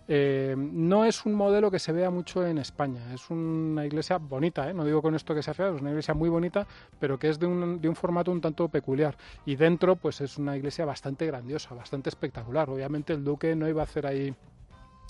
Eh, 0.08 0.56
no 0.58 1.04
es 1.04 1.24
un 1.24 1.34
modelo 1.34 1.70
que 1.70 1.78
se 1.78 1.92
vea 1.92 2.10
mucho 2.10 2.44
en 2.44 2.58
España. 2.58 3.14
Es 3.14 3.30
una 3.30 3.86
iglesia 3.86 4.18
bonita, 4.18 4.68
¿eh? 4.68 4.74
no 4.74 4.84
digo 4.84 5.00
con 5.00 5.14
esto 5.14 5.34
que 5.34 5.42
sea 5.42 5.54
fea, 5.54 5.68
es 5.68 5.80
una 5.80 5.90
iglesia 5.90 6.14
muy 6.14 6.28
bonita, 6.28 6.66
pero 6.98 7.18
que 7.18 7.28
es 7.28 7.38
de 7.38 7.46
un, 7.46 7.80
de 7.80 7.88
un 7.88 7.94
formato 7.94 8.32
un 8.32 8.40
tanto 8.40 8.68
peculiar. 8.68 9.16
Y 9.46 9.54
dentro, 9.54 9.94
pues 9.94 10.20
es 10.20 10.38
una 10.38 10.56
iglesia 10.56 10.84
bastante 10.84 11.26
grandiosa, 11.26 11.74
bastante 11.74 12.08
espectacular. 12.08 12.68
Obviamente 12.68 13.12
el 13.12 13.22
duque 13.22 13.54
no 13.54 13.68
iba 13.68 13.82
a 13.82 13.84
hacer 13.84 14.06
ahí 14.06 14.34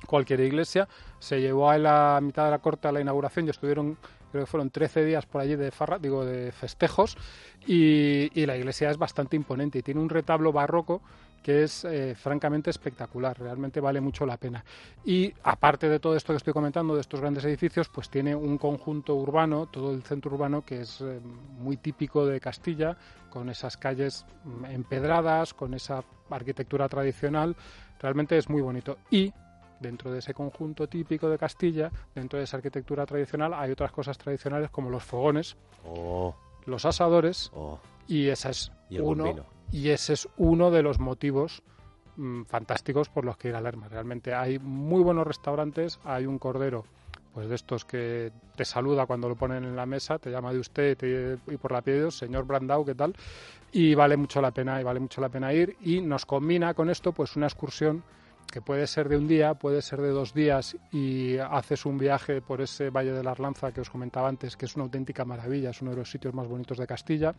cualquier 0.06 0.40
iglesia. 0.40 0.88
Se 1.18 1.40
llevó 1.40 1.70
a 1.70 1.78
la 1.78 2.18
mitad 2.22 2.44
de 2.44 2.50
la 2.50 2.58
corte 2.58 2.88
a 2.88 2.92
la 2.92 3.00
inauguración 3.00 3.46
y 3.46 3.50
estuvieron, 3.50 3.96
creo 4.30 4.44
que 4.44 4.50
fueron 4.50 4.70
13 4.70 5.04
días 5.04 5.26
por 5.26 5.40
allí 5.40 5.56
de 5.56 5.70
farra, 5.70 5.98
digo, 5.98 6.24
de 6.24 6.52
festejos. 6.52 7.16
Y, 7.66 8.30
y 8.34 8.46
la 8.46 8.56
iglesia 8.56 8.90
es 8.90 8.96
bastante 8.96 9.36
imponente 9.36 9.78
y 9.78 9.82
tiene 9.82 10.00
un 10.00 10.08
retablo 10.08 10.52
barroco 10.52 11.02
que 11.42 11.62
es 11.64 11.84
eh, 11.84 12.14
francamente 12.14 12.70
espectacular, 12.70 13.38
realmente 13.38 13.80
vale 13.80 14.00
mucho 14.00 14.26
la 14.26 14.36
pena. 14.36 14.64
Y 15.04 15.32
aparte 15.42 15.88
de 15.88 15.98
todo 15.98 16.16
esto 16.16 16.32
que 16.32 16.38
estoy 16.38 16.52
comentando, 16.52 16.94
de 16.94 17.00
estos 17.00 17.20
grandes 17.20 17.44
edificios, 17.44 17.88
pues 17.88 18.10
tiene 18.10 18.34
un 18.34 18.58
conjunto 18.58 19.14
urbano, 19.14 19.66
todo 19.66 19.92
el 19.92 20.02
centro 20.02 20.32
urbano, 20.32 20.62
que 20.62 20.82
es 20.82 21.00
eh, 21.00 21.20
muy 21.58 21.76
típico 21.76 22.26
de 22.26 22.40
Castilla, 22.40 22.96
con 23.30 23.48
esas 23.48 23.76
calles 23.76 24.26
mm, 24.44 24.66
empedradas, 24.66 25.54
con 25.54 25.74
esa 25.74 26.04
arquitectura 26.28 26.88
tradicional, 26.88 27.56
realmente 28.00 28.36
es 28.36 28.48
muy 28.48 28.60
bonito. 28.60 28.98
Y 29.10 29.32
dentro 29.80 30.12
de 30.12 30.18
ese 30.20 30.34
conjunto 30.34 30.86
típico 30.88 31.28
de 31.28 31.38
Castilla, 31.38 31.90
dentro 32.14 32.38
de 32.38 32.44
esa 32.44 32.58
arquitectura 32.58 33.06
tradicional, 33.06 33.54
hay 33.54 33.70
otras 33.72 33.90
cosas 33.92 34.16
tradicionales 34.18 34.70
como 34.70 34.90
los 34.90 35.02
fogones, 35.02 35.56
Oh, 35.84 36.34
los 36.66 36.84
asadores, 36.84 37.50
oh. 37.54 37.78
y 38.06 38.28
esa 38.28 38.50
es 38.50 38.70
Y 38.90 38.98
uno 38.98 39.24
y 39.72 39.88
ese 39.88 40.12
es 40.12 40.28
uno 40.36 40.70
de 40.70 40.82
los 40.82 40.98
motivos 40.98 41.62
mm, 42.16 42.42
fantásticos 42.42 43.08
por 43.08 43.24
los 43.24 43.36
que 43.36 43.48
ir 43.48 43.54
a 43.54 43.60
Lerma. 43.60 43.88
Realmente 43.88 44.34
hay 44.34 44.58
muy 44.58 45.02
buenos 45.02 45.26
restaurantes, 45.26 45.98
hay 46.04 46.26
un 46.26 46.38
cordero 46.38 46.84
pues 47.32 47.48
de 47.48 47.54
estos 47.54 47.84
que 47.84 48.32
te 48.56 48.64
saluda 48.64 49.06
cuando 49.06 49.28
lo 49.28 49.36
ponen 49.36 49.62
en 49.64 49.76
la 49.76 49.86
mesa, 49.86 50.18
te 50.18 50.30
llama 50.32 50.52
de 50.52 50.58
usted 50.58 50.96
te- 50.98 51.38
y 51.46 51.56
por 51.56 51.70
la 51.70 51.80
piedra, 51.80 52.10
señor 52.10 52.44
Brandau, 52.44 52.84
¿qué 52.84 52.96
tal? 52.96 53.14
Y 53.72 53.94
vale 53.94 54.16
mucho 54.16 54.42
la 54.42 54.50
pena, 54.50 54.80
y 54.80 54.84
vale 54.84 54.98
mucho 54.98 55.20
la 55.20 55.28
pena 55.28 55.52
ir 55.54 55.76
y 55.80 56.00
nos 56.00 56.26
combina 56.26 56.74
con 56.74 56.90
esto 56.90 57.12
pues 57.12 57.36
una 57.36 57.46
excursión 57.46 58.02
que 58.50 58.60
puede 58.60 58.86
ser 58.86 59.08
de 59.08 59.16
un 59.16 59.28
día, 59.28 59.54
puede 59.54 59.80
ser 59.80 60.00
de 60.00 60.10
dos 60.10 60.34
días 60.34 60.76
y 60.92 61.38
haces 61.38 61.86
un 61.86 61.98
viaje 61.98 62.42
por 62.42 62.60
ese 62.60 62.90
Valle 62.90 63.12
de 63.12 63.22
la 63.22 63.30
Arlanza 63.30 63.72
que 63.72 63.80
os 63.80 63.90
comentaba 63.90 64.28
antes, 64.28 64.56
que 64.56 64.66
es 64.66 64.74
una 64.74 64.84
auténtica 64.84 65.24
maravilla, 65.24 65.70
es 65.70 65.80
uno 65.82 65.92
de 65.92 65.98
los 65.98 66.10
sitios 66.10 66.34
más 66.34 66.48
bonitos 66.48 66.78
de 66.78 66.86
Castilla. 66.86 67.34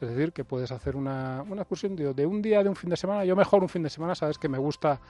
Es 0.00 0.08
decir, 0.08 0.32
que 0.32 0.44
puedes 0.44 0.72
hacer 0.72 0.96
una, 0.96 1.44
una 1.48 1.62
excursión 1.62 1.94
de, 1.94 2.12
de 2.12 2.26
un 2.26 2.42
día, 2.42 2.62
de 2.62 2.68
un 2.68 2.76
fin 2.76 2.90
de 2.90 2.96
semana. 2.96 3.24
Yo 3.24 3.36
mejor 3.36 3.62
un 3.62 3.68
fin 3.68 3.82
de 3.82 3.90
semana, 3.90 4.14
sabes 4.14 4.38
que 4.38 4.48
me 4.48 4.58
gusta 4.58 5.00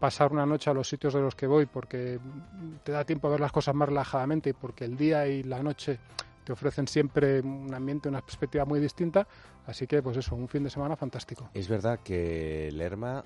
pasar 0.00 0.32
una 0.32 0.44
noche 0.44 0.68
a 0.68 0.74
los 0.74 0.88
sitios 0.88 1.14
de 1.14 1.20
los 1.20 1.34
que 1.34 1.46
voy 1.46 1.66
porque 1.66 2.18
te 2.82 2.92
da 2.92 3.04
tiempo 3.04 3.28
a 3.28 3.30
ver 3.30 3.40
las 3.40 3.52
cosas 3.52 3.74
más 3.74 3.88
relajadamente 3.88 4.50
y 4.50 4.52
porque 4.52 4.84
el 4.84 4.96
día 4.96 5.26
y 5.26 5.44
la 5.44 5.62
noche 5.62 5.98
te 6.44 6.52
ofrecen 6.52 6.86
siempre 6.86 7.40
un 7.40 7.72
ambiente, 7.72 8.08
una 8.08 8.20
perspectiva 8.20 8.64
muy 8.64 8.80
distinta. 8.80 9.26
Así 9.66 9.86
que, 9.86 10.02
pues 10.02 10.16
eso, 10.18 10.36
un 10.36 10.48
fin 10.48 10.62
de 10.62 10.70
semana 10.70 10.94
fantástico. 10.94 11.48
Es 11.54 11.68
verdad 11.68 12.00
que 12.04 12.70
Lerma 12.72 13.24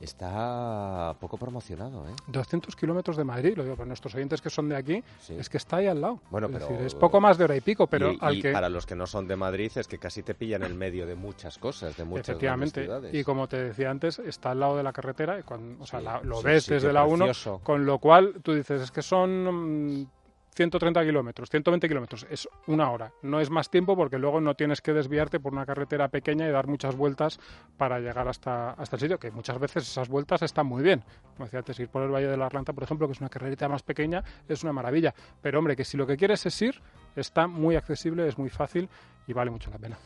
está 0.00 1.14
poco 1.20 1.36
promocionado, 1.36 2.08
¿eh? 2.08 2.12
200 2.26 2.74
kilómetros 2.76 3.16
de 3.16 3.24
Madrid, 3.24 3.54
lo 3.56 3.62
digo 3.64 3.76
para 3.76 3.86
nuestros 3.86 4.14
oyentes 4.14 4.40
que 4.40 4.50
son 4.50 4.68
de 4.68 4.76
aquí, 4.76 5.02
Sí. 5.20 5.36
es 5.38 5.48
que 5.48 5.56
está 5.58 5.76
ahí 5.76 5.86
al 5.86 6.00
lado. 6.00 6.20
Bueno, 6.30 6.46
es 6.48 6.52
pero- 6.54 6.68
decir, 6.68 6.86
es 6.86 6.94
poco 6.94 7.20
más 7.20 7.38
de 7.38 7.44
hora 7.44 7.56
y 7.56 7.60
pico, 7.60 7.86
pero 7.86 8.12
y, 8.12 8.18
al 8.20 8.36
y 8.36 8.42
que... 8.42 8.52
para 8.52 8.68
los 8.68 8.86
que 8.86 8.94
no 8.94 9.06
son 9.06 9.26
de 9.28 9.36
Madrid 9.36 9.70
es 9.76 9.86
que 9.86 9.98
casi 9.98 10.22
te 10.22 10.34
pillan 10.34 10.62
en 10.62 10.68
el 10.72 10.74
medio 10.74 11.06
de 11.06 11.14
muchas 11.14 11.58
cosas, 11.58 11.96
de 11.96 12.04
muchas 12.04 12.28
Efectivamente, 12.30 12.82
ciudades. 12.82 13.14
y 13.14 13.24
como 13.24 13.48
te 13.48 13.62
decía 13.62 13.90
antes, 13.90 14.18
está 14.18 14.50
al 14.52 14.60
lado 14.60 14.76
de 14.76 14.82
la 14.82 14.92
carretera, 14.92 15.38
y 15.38 15.42
cuando, 15.42 15.82
o 15.82 15.86
sea, 15.86 16.00
Sí, 16.00 16.04
la- 16.04 16.20
lo 16.22 16.42
ves 16.42 16.66
desde 16.66 16.92
la 16.92 17.04
1, 17.04 17.26
precioso. 17.26 17.60
con 17.62 17.84
lo 17.86 17.98
cual 17.98 18.34
tú 18.42 18.52
dices, 18.54 18.80
es 18.82 18.90
que 18.90 19.02
son 19.02 20.00
mm, 20.00 20.06
130 20.54 21.04
kilómetros, 21.04 21.48
120 21.50 21.88
kilómetros, 21.88 22.26
es 22.30 22.48
una 22.66 22.90
hora, 22.90 23.12
no 23.22 23.40
es 23.40 23.50
más 23.50 23.70
tiempo 23.70 23.96
porque 23.96 24.18
luego 24.18 24.40
no 24.40 24.54
tienes 24.54 24.80
que 24.80 24.92
desviarte 24.92 25.40
por 25.40 25.52
una 25.52 25.64
carretera 25.64 26.08
pequeña 26.08 26.48
y 26.48 26.50
dar 26.50 26.66
muchas 26.66 26.96
vueltas 26.96 27.38
para 27.76 28.00
llegar 28.00 28.28
hasta, 28.28 28.70
hasta 28.72 28.96
el 28.96 29.00
sitio, 29.00 29.18
que 29.18 29.30
muchas 29.30 29.58
veces 29.58 29.88
esas 29.88 30.08
vueltas 30.08 30.42
están 30.42 30.66
muy 30.66 30.82
bien. 30.82 31.04
Como 31.36 31.44
decía 31.44 31.60
antes, 31.60 31.78
ir 31.80 31.88
por 31.88 32.02
el 32.02 32.10
Valle 32.10 32.28
de 32.28 32.36
la 32.36 32.46
Atlanta, 32.46 32.72
por 32.72 32.84
ejemplo, 32.84 33.06
que 33.06 33.12
es 33.12 33.20
una 33.20 33.30
carrerita 33.30 33.68
más 33.68 33.82
pequeña, 33.82 34.24
es 34.48 34.62
una 34.62 34.72
maravilla, 34.72 35.14
pero 35.40 35.58
hombre, 35.58 35.76
que 35.76 35.84
si 35.84 35.96
lo 35.96 36.06
que 36.06 36.16
quieres 36.16 36.44
es 36.46 36.62
ir, 36.62 36.80
está 37.16 37.46
muy 37.46 37.76
accesible, 37.76 38.26
es 38.26 38.38
muy 38.38 38.50
fácil 38.50 38.88
y 39.26 39.32
vale 39.32 39.50
mucho 39.50 39.70
la 39.70 39.78
pena. 39.78 39.98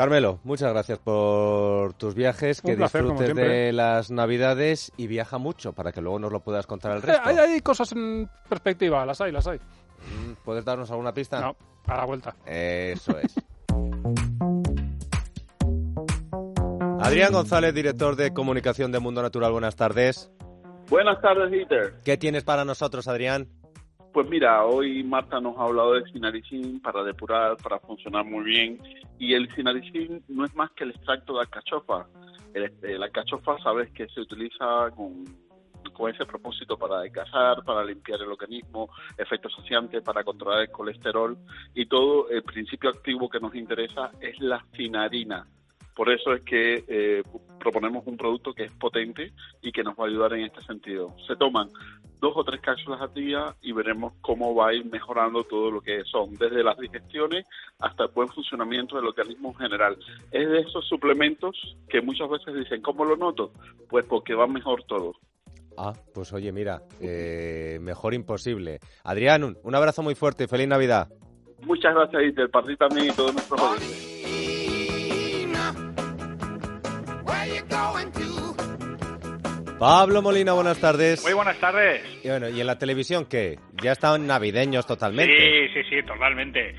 Carmelo, 0.00 0.40
muchas 0.44 0.72
gracias 0.72 0.98
por 0.98 1.92
tus 1.92 2.14
viajes, 2.14 2.62
Un 2.64 2.70
que 2.70 2.76
placer, 2.78 3.02
disfrutes 3.04 3.34
de 3.36 3.70
las 3.74 4.10
navidades 4.10 4.90
y 4.96 5.06
viaja 5.08 5.36
mucho 5.36 5.74
para 5.74 5.92
que 5.92 6.00
luego 6.00 6.18
nos 6.18 6.32
lo 6.32 6.40
puedas 6.40 6.66
contar 6.66 6.92
al 6.92 6.98
Eh, 7.00 7.02
resto. 7.02 7.22
hay, 7.28 7.36
hay 7.36 7.60
cosas 7.60 7.92
en 7.92 8.26
perspectiva, 8.48 9.04
las 9.04 9.20
hay, 9.20 9.30
las 9.30 9.46
hay. 9.46 9.58
Mm, 9.58 10.32
¿Puedes 10.42 10.64
darnos 10.64 10.90
alguna 10.90 11.12
pista? 11.12 11.42
No, 11.42 11.54
a 11.86 11.98
la 11.98 12.06
vuelta. 12.06 12.34
Eso 12.46 13.18
es. 13.18 13.34
Adrián 17.02 17.32
González, 17.34 17.74
director 17.74 18.16
de 18.16 18.32
comunicación 18.32 18.92
de 18.92 19.00
Mundo 19.00 19.20
Natural, 19.20 19.52
buenas 19.52 19.76
tardes. 19.76 20.30
Buenas 20.88 21.20
tardes, 21.20 21.50
Dieter. 21.50 21.96
¿Qué 22.06 22.16
tienes 22.16 22.42
para 22.42 22.64
nosotros, 22.64 23.06
Adrián? 23.06 23.48
Pues 24.12 24.28
mira, 24.28 24.64
hoy 24.64 25.04
Marta 25.04 25.40
nos 25.40 25.56
ha 25.56 25.62
hablado 25.62 25.94
de 25.94 26.10
sinaricín 26.10 26.80
para 26.80 27.04
depurar, 27.04 27.56
para 27.58 27.78
funcionar 27.78 28.24
muy 28.24 28.44
bien. 28.44 28.78
Y 29.18 29.34
el 29.34 29.48
sinaricín 29.54 30.24
no 30.26 30.44
es 30.44 30.54
más 30.56 30.72
que 30.72 30.82
el 30.82 30.90
extracto 30.90 31.34
de 31.34 31.40
alcachofa. 31.42 32.06
Eh, 32.52 32.98
la 32.98 33.06
alcachofa, 33.06 33.56
sabes 33.62 33.92
que 33.92 34.08
se 34.08 34.20
utiliza 34.20 34.90
con, 34.96 35.24
ese 36.08 36.24
propósito 36.24 36.78
para 36.78 36.96
adelgazar, 36.96 37.62
para 37.62 37.84
limpiar 37.84 38.22
el 38.22 38.30
organismo, 38.30 38.88
efecto 39.18 39.50
saciante, 39.50 40.00
para 40.00 40.24
controlar 40.24 40.62
el 40.62 40.70
colesterol. 40.70 41.36
Y 41.74 41.86
todo 41.86 42.28
el 42.30 42.42
principio 42.42 42.90
activo 42.90 43.28
que 43.28 43.38
nos 43.38 43.54
interesa 43.54 44.10
es 44.20 44.40
la 44.40 44.64
cinarina. 44.74 45.46
Por 45.94 46.10
eso 46.10 46.32
es 46.32 46.42
que 46.42 46.84
eh, 46.88 47.22
proponemos 47.58 48.06
un 48.06 48.16
producto 48.16 48.54
que 48.54 48.64
es 48.64 48.72
potente 48.72 49.32
y 49.60 49.70
que 49.70 49.84
nos 49.84 49.94
va 49.94 50.04
a 50.04 50.08
ayudar 50.08 50.32
en 50.32 50.46
este 50.46 50.62
sentido. 50.62 51.14
Se 51.26 51.36
toman 51.36 51.68
dos 52.20 52.32
o 52.36 52.44
tres 52.44 52.60
cápsulas 52.60 53.00
al 53.00 53.14
día 53.14 53.54
y 53.62 53.72
veremos 53.72 54.12
cómo 54.20 54.54
va 54.54 54.68
a 54.68 54.74
ir 54.74 54.84
mejorando 54.84 55.44
todo 55.44 55.70
lo 55.70 55.80
que 55.80 56.04
son, 56.04 56.34
desde 56.34 56.62
las 56.62 56.78
digestiones 56.78 57.46
hasta 57.78 58.04
el 58.04 58.10
buen 58.10 58.28
funcionamiento 58.28 58.96
del 58.96 59.06
organismo 59.06 59.50
en 59.50 59.56
general. 59.56 59.96
Es 60.30 60.48
de 60.48 60.60
esos 60.60 60.86
suplementos 60.86 61.56
que 61.88 62.00
muchas 62.02 62.28
veces 62.28 62.54
dicen, 62.54 62.82
¿cómo 62.82 63.04
lo 63.04 63.16
noto? 63.16 63.52
Pues 63.88 64.04
porque 64.04 64.34
va 64.34 64.46
mejor 64.46 64.84
todo. 64.84 65.14
Ah, 65.76 65.94
pues 66.12 66.32
oye, 66.32 66.52
mira, 66.52 66.82
eh, 67.00 67.78
mejor 67.80 68.12
imposible. 68.12 68.80
Adrián, 69.02 69.56
un, 69.62 69.74
abrazo 69.74 70.02
muy 70.02 70.14
fuerte 70.14 70.44
y 70.44 70.46
feliz 70.46 70.68
Navidad. 70.68 71.08
Muchas 71.62 71.94
gracias, 71.94 72.22
Iter, 72.22 72.50
para 72.50 72.66
ti 72.66 72.76
también 72.76 73.06
y 73.06 73.12
todos 73.12 73.32
nuestros 73.32 73.60
oyentes. 73.60 74.09
Pablo 79.80 80.20
Molina, 80.20 80.52
buenas 80.52 80.78
tardes. 80.78 81.24
Muy 81.24 81.32
buenas 81.32 81.56
tardes. 81.58 82.02
Y 82.22 82.28
bueno, 82.28 82.50
¿y 82.50 82.60
en 82.60 82.66
la 82.66 82.76
televisión 82.76 83.24
qué? 83.24 83.58
Ya 83.82 83.92
están 83.92 84.26
navideños 84.26 84.86
totalmente. 84.86 85.34
Sí, 85.34 85.72
sí, 85.72 85.88
sí, 85.88 86.02
totalmente. 86.02 86.74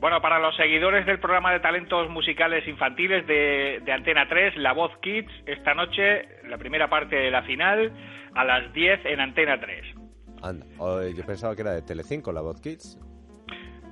Bueno, 0.00 0.22
para 0.22 0.38
los 0.38 0.56
seguidores 0.56 1.04
del 1.04 1.20
programa 1.20 1.52
de 1.52 1.60
talentos 1.60 2.08
musicales 2.08 2.66
infantiles 2.66 3.26
de, 3.26 3.82
de 3.84 3.92
Antena 3.92 4.26
3, 4.26 4.56
La 4.56 4.72
Voz 4.72 4.90
Kids, 5.02 5.30
esta 5.44 5.74
noche, 5.74 6.26
la 6.48 6.56
primera 6.56 6.88
parte 6.88 7.16
de 7.16 7.30
la 7.30 7.42
final, 7.42 7.92
a 8.34 8.42
las 8.42 8.72
10 8.72 9.04
en 9.04 9.20
Antena 9.20 9.60
3. 9.60 9.94
Anda, 10.42 10.64
oh, 10.78 11.02
yo 11.02 11.26
pensaba 11.26 11.54
que 11.54 11.60
era 11.60 11.72
de 11.72 11.82
Telecinco, 11.82 12.32
la 12.32 12.40
Voz 12.40 12.58
Kids. 12.62 12.98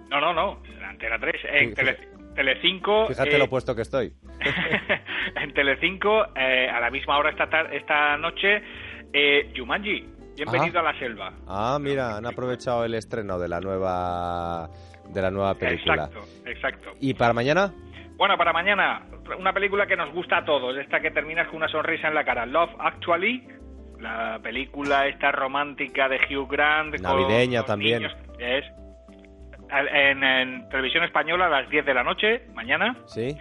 No, 0.09 0.21
no, 0.23 0.33
no, 0.33 0.63
en 0.65 0.85
Antena 0.85 1.19
3, 1.19 1.35
en 1.53 1.69
Sí, 1.69 1.75
Tele, 1.75 1.99
Telecinco... 2.35 3.07
Fíjate 3.09 3.37
eh, 3.37 3.39
lo 3.39 3.49
puesto 3.49 3.75
que 3.75 3.83
estoy. 3.83 4.13
en 5.41 5.55
Telecinco, 5.55 6.27
eh, 6.37 6.69
a 6.69 6.81
la 6.81 6.91
misma 6.91 7.19
hora 7.19 7.31
esta, 7.31 7.49
tar- 7.49 7.73
esta 7.75 8.17
noche, 8.17 8.63
eh, 9.13 9.53
Jumanji, 9.57 10.05
bienvenido 10.37 10.79
Ah. 10.79 10.81
a 10.89 10.93
la 10.93 10.99
selva. 10.99 11.33
Ah, 11.47 11.79
mira, 11.81 12.17
han 12.17 12.27
aprovechado 12.27 12.85
el 12.85 12.95
estreno 12.95 13.39
de 13.39 13.49
la 13.49 13.61
nueva 13.61 14.69
de 15.09 15.21
la 15.23 15.31
nueva 15.31 15.55
película. 15.55 16.05
Exacto, 16.07 16.21
exacto. 16.47 16.91
¿Y 17.01 17.15
para 17.15 17.33
mañana? 17.35 17.73
Bueno, 18.17 18.37
para 18.39 18.53
mañana, 18.53 19.03
una 19.39 19.53
película 19.53 19.87
que 19.87 19.97
nos 19.97 20.13
gusta 20.13 20.39
a 20.39 20.45
todos, 20.45 20.77
esta 20.79 21.01
que 21.01 21.11
terminas 21.11 21.47
con 21.49 21.57
una 21.57 21.69
sonrisa 21.69 22.09
en 22.09 22.15
la 22.15 22.25
cara, 22.25 22.47
Love 22.47 22.71
Actually, 22.79 23.47
la 24.01 24.39
película 24.43 25.07
esta 25.07 25.31
romántica 25.31 26.09
de 26.09 26.17
Hugh 26.31 26.49
Grant. 26.51 26.95
con 26.95 27.03
Navideña 27.03 27.61
los 27.61 27.67
también. 27.67 28.03
niños, 28.03 28.17
es 28.39 28.65
en, 29.81 30.23
en 30.25 30.69
televisión 30.69 31.05
española 31.05 31.47
a 31.47 31.51
las 31.63 31.69
10 31.71 31.85
de 31.85 31.95
la 31.95 32.03
noche, 32.03 32.43
mañana, 32.55 32.97
¿Sí? 33.07 33.37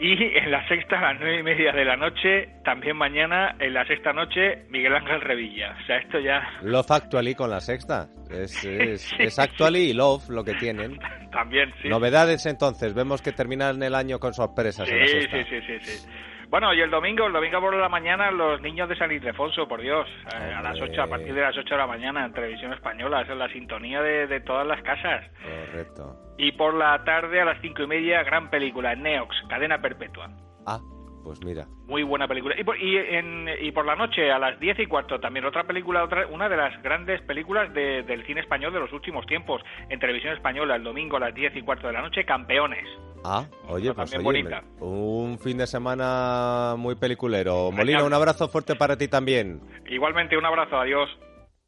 y 0.00 0.12
en 0.38 0.50
la 0.52 0.66
sexta 0.68 0.96
a 0.98 1.12
las 1.12 1.20
nueve 1.20 1.40
y 1.40 1.42
media 1.42 1.72
de 1.72 1.84
la 1.84 1.96
noche, 1.96 2.50
también 2.64 2.96
mañana, 2.96 3.56
en 3.58 3.74
la 3.74 3.84
sexta 3.84 4.12
noche, 4.12 4.64
Miguel 4.70 4.94
Ángel 4.94 5.20
Revilla. 5.20 5.76
O 5.82 5.86
sea, 5.86 5.96
esto 5.98 6.20
ya 6.20 6.40
Love 6.62 6.90
Actually 6.92 7.34
con 7.34 7.50
la 7.50 7.60
sexta. 7.60 8.06
Es, 8.30 8.64
es, 8.64 9.12
es 9.18 9.38
Actually 9.40 9.90
y 9.90 9.92
Love 9.94 10.28
lo 10.30 10.44
que 10.44 10.54
tienen. 10.54 10.98
también, 11.32 11.72
sí. 11.82 11.88
Novedades 11.88 12.46
entonces, 12.46 12.94
vemos 12.94 13.22
que 13.22 13.32
terminan 13.32 13.82
el 13.82 13.94
año 13.96 14.20
con 14.20 14.34
sorpresas 14.34 14.88
en 14.88 15.00
la 15.00 15.06
Sí, 15.06 15.12
sexta. 15.22 15.36
sí, 15.38 15.44
sí, 15.50 15.60
sí, 15.66 15.80
sí. 15.80 16.08
Bueno, 16.48 16.72
y 16.72 16.80
el 16.80 16.90
domingo, 16.90 17.26
el 17.26 17.32
domingo 17.32 17.60
por 17.60 17.74
la 17.74 17.90
mañana, 17.90 18.30
los 18.30 18.60
niños 18.62 18.88
de 18.88 18.96
San 18.96 19.12
Ildefonso, 19.12 19.68
por 19.68 19.82
Dios, 19.82 20.08
eh, 20.32 20.54
a 20.54 20.62
las 20.62 20.80
8, 20.80 21.02
a 21.02 21.06
partir 21.06 21.34
de 21.34 21.42
las 21.42 21.56
8 21.56 21.68
de 21.68 21.76
la 21.76 21.86
mañana 21.86 22.24
en 22.24 22.32
televisión 22.32 22.72
española, 22.72 23.20
es 23.20 23.28
la 23.28 23.48
sintonía 23.48 24.00
de, 24.00 24.26
de 24.26 24.40
todas 24.40 24.66
las 24.66 24.82
casas. 24.82 25.26
Correcto. 25.42 26.16
Y 26.38 26.52
por 26.52 26.72
la 26.72 27.04
tarde, 27.04 27.40
a 27.40 27.44
las 27.44 27.60
cinco 27.60 27.82
y 27.82 27.86
media, 27.86 28.22
gran 28.22 28.48
película, 28.48 28.94
Neox, 28.94 29.36
Cadena 29.50 29.82
Perpetua. 29.82 30.30
Ah, 30.66 30.78
pues 31.24 31.44
mira. 31.44 31.66
Muy 31.86 32.02
buena 32.02 32.26
película. 32.28 32.54
Y 32.58 32.64
por, 32.64 32.76
y, 32.80 32.96
en- 32.96 33.48
y 33.60 33.70
por 33.72 33.84
la 33.86 33.96
noche, 33.96 34.30
a 34.30 34.38
las 34.38 34.58
10 34.60 34.78
y 34.78 34.86
cuarto, 34.86 35.18
también 35.20 35.44
otra 35.44 35.64
película, 35.64 36.02
otra, 36.04 36.26
una 36.26 36.48
de 36.48 36.56
las 36.56 36.82
grandes 36.82 37.20
películas 37.22 37.72
de- 37.74 38.02
del 38.02 38.24
cine 38.26 38.40
español 38.40 38.72
de 38.72 38.80
los 38.80 38.92
últimos 38.92 39.26
tiempos, 39.26 39.62
en 39.88 39.98
televisión 40.00 40.34
española, 40.34 40.76
el 40.76 40.82
domingo 40.84 41.16
a 41.16 41.20
las 41.20 41.34
10 41.34 41.54
y 41.56 41.62
cuarto 41.62 41.86
de 41.86 41.92
la 41.94 42.02
noche, 42.02 42.24
Campeones. 42.24 42.86
Ah, 43.24 43.44
oye, 43.68 43.92
pues 43.92 44.14
oye, 44.14 44.22
bonita. 44.22 44.62
me- 44.80 44.86
un 44.86 45.38
fin 45.40 45.58
de 45.58 45.66
semana 45.66 46.74
muy 46.78 46.94
peliculero. 46.94 47.70
Molina, 47.72 48.04
un 48.04 48.12
abrazo 48.14 48.48
fuerte 48.48 48.76
para 48.76 48.96
ti 48.96 49.08
también. 49.08 49.60
Igualmente, 49.88 50.36
un 50.36 50.46
abrazo, 50.46 50.78
adiós. 50.78 51.08